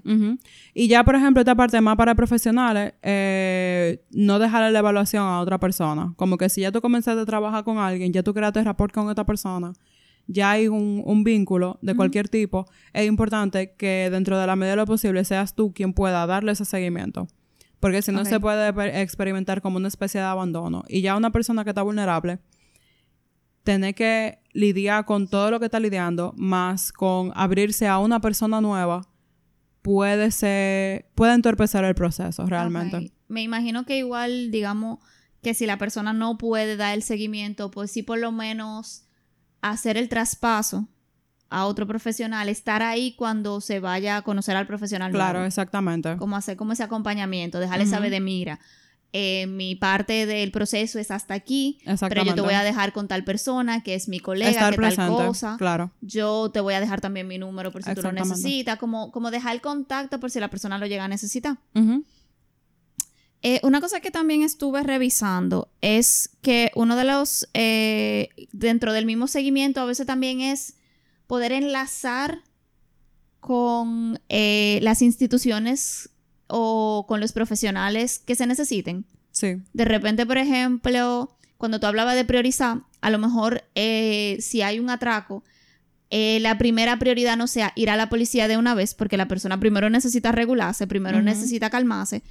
Y 0.72 0.88
ya, 0.88 1.04
por 1.04 1.14
ejemplo, 1.16 1.40
esta 1.42 1.54
parte 1.54 1.78
más 1.82 1.96
para 1.96 2.14
profesionales, 2.14 2.94
eh, 3.02 4.02
no 4.10 4.38
dejarle 4.38 4.70
la 4.72 4.78
evaluación 4.78 5.22
a 5.22 5.40
otra 5.40 5.58
persona. 5.58 6.14
Como 6.16 6.38
que 6.38 6.48
si 6.48 6.62
ya 6.62 6.72
tú 6.72 6.80
comenzaste 6.80 7.20
a 7.20 7.26
trabajar 7.26 7.62
con 7.64 7.76
alguien, 7.76 8.12
ya 8.12 8.22
tú 8.22 8.32
creaste 8.32 8.64
rapport 8.64 8.92
con 8.94 9.10
esta 9.10 9.24
persona, 9.24 9.74
ya 10.26 10.52
hay 10.52 10.68
un, 10.68 11.02
un 11.04 11.24
vínculo 11.24 11.78
de 11.82 11.94
cualquier 11.94 12.30
tipo, 12.30 12.64
es 12.94 13.06
importante 13.06 13.74
que 13.76 14.08
dentro 14.10 14.38
de 14.38 14.46
la 14.46 14.56
medida 14.56 14.70
de 14.70 14.76
lo 14.76 14.86
posible 14.86 15.22
seas 15.26 15.54
tú 15.54 15.74
quien 15.74 15.92
pueda 15.92 16.24
darle 16.26 16.52
ese 16.52 16.64
seguimiento. 16.64 17.26
Porque 17.80 18.00
si 18.00 18.12
no 18.12 18.24
se 18.24 18.40
puede 18.40 18.72
per- 18.72 18.96
experimentar 18.96 19.60
como 19.60 19.76
una 19.76 19.88
especie 19.88 20.20
de 20.20 20.26
abandono. 20.26 20.84
Y 20.88 21.02
ya 21.02 21.14
una 21.18 21.30
persona 21.32 21.64
que 21.64 21.70
está 21.70 21.82
vulnerable, 21.82 22.38
tener 23.64 23.94
que 23.94 24.38
lidiar 24.52 25.04
con 25.04 25.26
todo 25.26 25.50
lo 25.50 25.58
que 25.58 25.66
está 25.66 25.80
lidiando, 25.80 26.32
más 26.36 26.92
con 26.92 27.32
abrirse 27.34 27.88
a 27.88 27.98
una 27.98 28.20
persona 28.20 28.60
nueva, 28.60 29.08
puede 29.82 30.30
ser, 30.30 31.10
puede 31.14 31.34
entorpecer 31.34 31.84
el 31.84 31.94
proceso 31.94 32.46
realmente. 32.46 33.12
Me 33.28 33.42
imagino 33.42 33.84
que 33.84 33.98
igual, 33.98 34.50
digamos, 34.50 35.00
que 35.42 35.54
si 35.54 35.66
la 35.66 35.78
persona 35.78 36.12
no 36.12 36.38
puede 36.38 36.76
dar 36.76 36.94
el 36.94 37.02
seguimiento, 37.02 37.70
pues 37.70 37.90
sí 37.90 38.02
por 38.02 38.18
lo 38.18 38.32
menos 38.32 39.06
hacer 39.60 39.96
el 39.96 40.08
traspaso 40.08 40.88
a 41.50 41.66
otro 41.66 41.86
profesional, 41.86 42.48
estar 42.48 42.82
ahí 42.82 43.14
cuando 43.16 43.60
se 43.60 43.80
vaya 43.80 44.16
a 44.16 44.22
conocer 44.22 44.56
al 44.56 44.66
profesional. 44.66 45.12
Claro, 45.12 45.34
nuevo. 45.34 45.46
exactamente. 45.46 46.16
como 46.16 46.36
hacer 46.36 46.56
como 46.56 46.72
ese 46.72 46.82
acompañamiento, 46.82 47.60
dejarle 47.60 47.86
saber 47.86 48.10
de 48.10 48.20
mira, 48.20 48.60
eh, 49.16 49.46
mi 49.46 49.76
parte 49.76 50.26
del 50.26 50.50
proceso 50.50 50.98
es 50.98 51.12
hasta 51.12 51.34
aquí, 51.34 51.78
pero 52.08 52.24
yo 52.24 52.34
te 52.34 52.40
voy 52.40 52.54
a 52.54 52.64
dejar 52.64 52.92
con 52.92 53.06
tal 53.06 53.22
persona 53.22 53.80
que 53.84 53.94
es 53.94 54.08
mi 54.08 54.18
colega, 54.18 54.50
Estar 54.50 54.74
que 54.74 54.96
tal 54.96 55.08
cosa. 55.08 55.54
claro. 55.56 55.92
Yo 56.00 56.50
te 56.52 56.58
voy 56.58 56.74
a 56.74 56.80
dejar 56.80 57.00
también 57.00 57.28
mi 57.28 57.38
número 57.38 57.70
por 57.70 57.84
si 57.84 57.94
tú 57.94 58.02
lo 58.02 58.10
necesitas, 58.10 58.76
como, 58.76 59.12
como 59.12 59.30
dejar 59.30 59.54
el 59.54 59.60
contacto 59.60 60.18
por 60.18 60.32
si 60.32 60.40
la 60.40 60.50
persona 60.50 60.78
lo 60.78 60.86
llega 60.86 61.04
a 61.04 61.08
necesitar. 61.08 61.58
Eh, 63.42 63.60
una 63.62 63.80
cosa 63.80 64.00
que 64.00 64.10
también 64.10 64.42
estuve 64.42 64.82
revisando 64.82 65.70
es 65.80 66.30
que 66.42 66.72
uno 66.74 66.96
de 66.96 67.04
los, 67.04 67.48
eh, 67.54 68.30
dentro 68.50 68.92
del 68.92 69.06
mismo 69.06 69.28
seguimiento, 69.28 69.80
a 69.80 69.84
veces 69.84 70.08
también 70.08 70.40
es 70.40 70.74
poder 71.28 71.52
enlazar 71.52 72.42
con 73.38 74.18
las 74.28 75.02
instituciones 75.02 76.10
o 76.48 77.04
con 77.08 77.20
los 77.20 77.32
profesionales 77.32 78.18
que 78.18 78.34
se 78.34 78.46
necesiten. 78.46 79.06
Sí, 79.30 79.56
De 79.72 79.84
repente, 79.84 80.26
por 80.26 80.38
ejemplo, 80.38 81.36
cuando 81.56 81.80
tú 81.80 81.86
hablabas 81.86 82.14
de 82.14 82.24
priorizar, 82.24 82.82
a 83.00 83.10
lo 83.10 83.18
mejor 83.18 83.64
eh, 83.74 84.36
si 84.40 84.62
hay 84.62 84.78
un 84.78 84.90
atraco, 84.90 85.42
eh, 86.10 86.38
la 86.40 86.58
primera 86.58 86.98
prioridad 86.98 87.36
no 87.36 87.46
sea 87.46 87.72
ir 87.74 87.90
a 87.90 87.96
la 87.96 88.08
policía 88.08 88.46
de 88.46 88.56
una 88.56 88.74
vez, 88.74 88.94
porque 88.94 89.16
la 89.16 89.26
persona 89.26 89.58
primero 89.58 89.90
necesita 89.90 90.30
regularse, 90.30 90.86
primero 90.86 91.20
necesita 91.22 91.70
calmarse, 91.70 92.22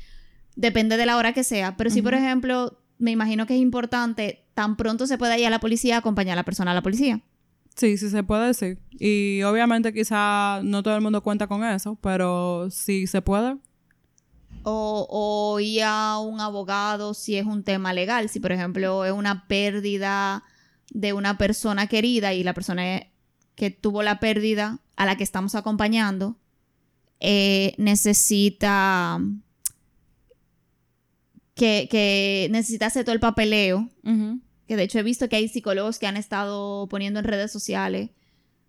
depende 0.56 0.96
de 0.96 1.06
la 1.06 1.18
hora 1.18 1.34
que 1.34 1.44
sea, 1.44 1.76
pero 1.76 1.90
si 1.90 2.02
por 2.02 2.14
ejemplo, 2.14 2.80
me 2.98 3.12
imagino 3.12 3.46
que 3.46 3.56
es 3.56 3.62
importante, 3.62 4.46
tan 4.54 4.78
pronto 4.78 5.08
se 5.08 5.18
pueda 5.18 5.38
ir 5.38 5.48
a 5.48 5.50
la 5.50 5.60
policía, 5.60 5.98
acompañar 5.98 6.34
a 6.34 6.42
la 6.42 6.46
persona 6.46 6.72
a 6.72 6.76
la 6.76 6.82
policía. 6.82 7.22
sí, 7.76 7.98
sí 7.98 8.10
se 8.10 8.24
puede 8.24 8.48
decir. 8.48 8.78
Y 8.92 9.42
obviamente 9.44 9.92
quizá 9.94 10.62
no 10.64 10.84
todo 10.84 10.96
el 10.96 11.02
mundo 11.02 11.22
cuenta 11.22 11.48
con 11.48 11.64
eso, 11.64 11.98
pero 12.02 12.70
sí 12.70 13.08
se 13.08 13.22
puede. 13.22 13.58
O, 14.66 15.08
o 15.10 15.60
ir 15.60 15.84
a 15.84 16.20
un 16.20 16.40
abogado 16.40 17.14
si 17.14 17.36
es 17.36 17.46
un 17.46 17.64
tema 17.64 17.92
legal, 17.94 18.30
si 18.30 18.40
por 18.40 18.54
ejemplo 18.54 19.04
es 19.04 19.12
una 19.12 19.48
pérdida 19.48 20.44
de 20.92 21.12
una 21.12 21.38
persona 21.38 21.88
querida 21.88 22.34
y 22.34 22.44
la 22.44 22.54
persona 22.54 23.08
que 23.56 23.72
tuvo 23.72 24.04
la 24.04 24.20
pérdida 24.20 24.80
a 24.96 25.06
la 25.06 25.18
que 25.18 25.24
estamos 25.24 25.56
acompañando 25.56 26.38
eh, 27.20 27.74
necesita 27.78 29.20
que, 31.56 31.88
que 31.90 32.48
necesita 32.52 32.88
hacer 32.88 33.06
todo 33.06 33.14
el 33.14 33.22
papeleo, 33.22 33.90
que 34.68 34.76
de 34.76 34.84
hecho 34.84 35.00
he 35.00 35.04
visto 35.04 35.30
que 35.30 35.38
hay 35.38 35.48
psicólogos 35.48 36.00
que 36.00 36.08
han 36.08 36.18
estado 36.18 36.88
poniendo 36.88 37.20
en 37.20 37.26
redes 37.26 37.52
sociales 37.52 38.10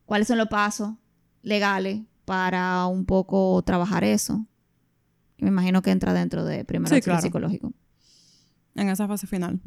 cuáles 0.07 0.29
son 0.29 0.39
los 0.39 0.49
pasos 0.49 0.93
legales 1.43 2.03
para 2.25 2.87
un 2.87 3.05
poco 3.07 3.63
trabajar 3.63 4.05
eso. 4.05 4.47
Me 5.39 5.49
imagino 5.49 5.83
que 5.83 5.91
entra 5.91 6.13
dentro 6.13 6.45
de 6.45 6.65
primer 6.65 6.89
sí, 6.89 7.01
psicológico. 7.21 7.73
En 8.75 8.89
esa 8.89 9.07
fase 9.07 9.27
final. 9.27 9.61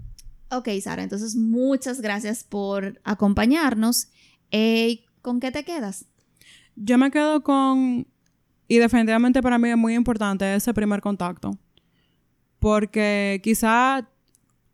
Ok, 0.50 0.70
Sara, 0.82 1.04
entonces 1.04 1.36
muchas 1.36 2.02
gracias 2.02 2.44
por 2.44 3.00
acompañarnos. 3.04 4.10
Eh, 4.52 5.04
¿Con 5.22 5.40
qué 5.40 5.52
te 5.52 5.64
quedas? 5.64 6.06
Yo 6.76 6.98
me 6.98 7.12
quedo 7.12 7.44
con, 7.44 8.08
y 8.68 8.78
definitivamente 8.78 9.42
para 9.42 9.58
mí 9.58 9.70
es 9.70 9.78
muy 9.78 9.96
importante 9.96 10.56
ese 10.56 10.74
primer 10.74 11.02
contacto, 11.02 11.58
porque 12.60 13.42
quizá 13.44 14.08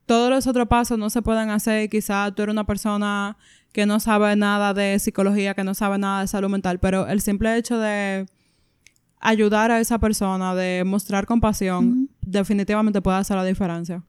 todos 0.05 0.29
los 0.29 0.45
otros 0.47 0.67
pasos 0.67 0.99
no 0.99 1.09
se 1.09 1.21
pueden 1.21 1.49
hacer, 1.49 1.89
quizá 1.89 2.31
tú 2.31 2.43
eres 2.43 2.53
una 2.53 2.65
persona 2.65 3.37
que 3.71 3.85
no 3.85 3.99
sabe 3.99 4.35
nada 4.35 4.73
de 4.73 4.99
psicología, 4.99 5.55
que 5.55 5.63
no 5.63 5.73
sabe 5.73 5.97
nada 5.97 6.21
de 6.21 6.27
salud 6.27 6.49
mental, 6.49 6.79
pero 6.79 7.07
el 7.07 7.21
simple 7.21 7.57
hecho 7.57 7.79
de 7.79 8.27
ayudar 9.23 9.71
a 9.71 9.79
esa 9.79 9.97
persona, 9.99 10.53
de 10.53 10.83
mostrar 10.83 11.25
compasión, 11.25 12.09
definitivamente 12.21 13.01
puede 13.01 13.17
hacer 13.17 13.37
la 13.37 13.45
diferencia. 13.45 14.03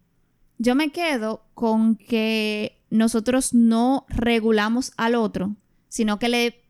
Yo 0.59 0.75
me 0.75 0.91
quedo 0.91 1.47
con 1.55 1.97
que 1.97 2.83
nosotros 2.91 3.55
no 3.55 4.05
regulamos 4.09 4.93
al 4.97 5.15
otro, 5.15 5.55
sino 5.89 6.19
que 6.19 6.29
le 6.29 6.65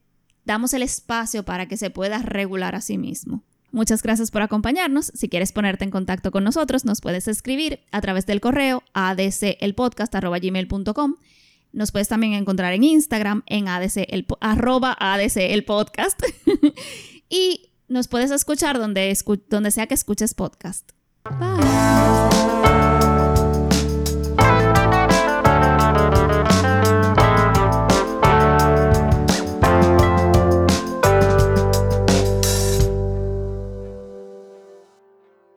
damos 0.45 0.75
el 0.75 0.83
espacio 0.83 1.43
para 1.45 1.67
que 1.67 1.77
se 1.77 1.91
pueda 1.91 2.19
regular 2.19 2.77
a 2.77 2.81
sí 2.81 2.99
mismo. 2.99 3.43
Muchas 3.73 4.03
gracias 4.03 4.31
por 4.31 4.43
acompañarnos. 4.43 5.11
Si 5.15 5.29
quieres 5.29 5.51
ponerte 5.51 5.83
en 5.85 5.91
contacto 5.91 6.31
con 6.31 6.45
nosotros, 6.45 6.85
nos 6.85 7.01
puedes 7.01 7.27
escribir 7.27 7.81
a 7.91 8.01
través 8.01 8.25
del 8.25 8.41
correo 8.41 8.85
adcelpodcast.gmail.com. 8.93 11.17
Nos 11.73 11.91
puedes 11.91 12.07
también 12.07 12.35
encontrar 12.35 12.73
en 12.73 12.85
Instagram 12.85 13.43
en 13.47 13.67
adc 13.67 14.07
arroba 14.41 14.97
adclpodcast. 15.01 16.23
y 17.29 17.74
nos 17.89 18.09
puedes 18.09 18.31
escuchar 18.31 18.79
donde, 18.79 19.11
sea 19.71 19.87
que 19.87 19.95
escuches 19.95 20.35
podcast. 20.35 20.91
Bye. 21.39 22.84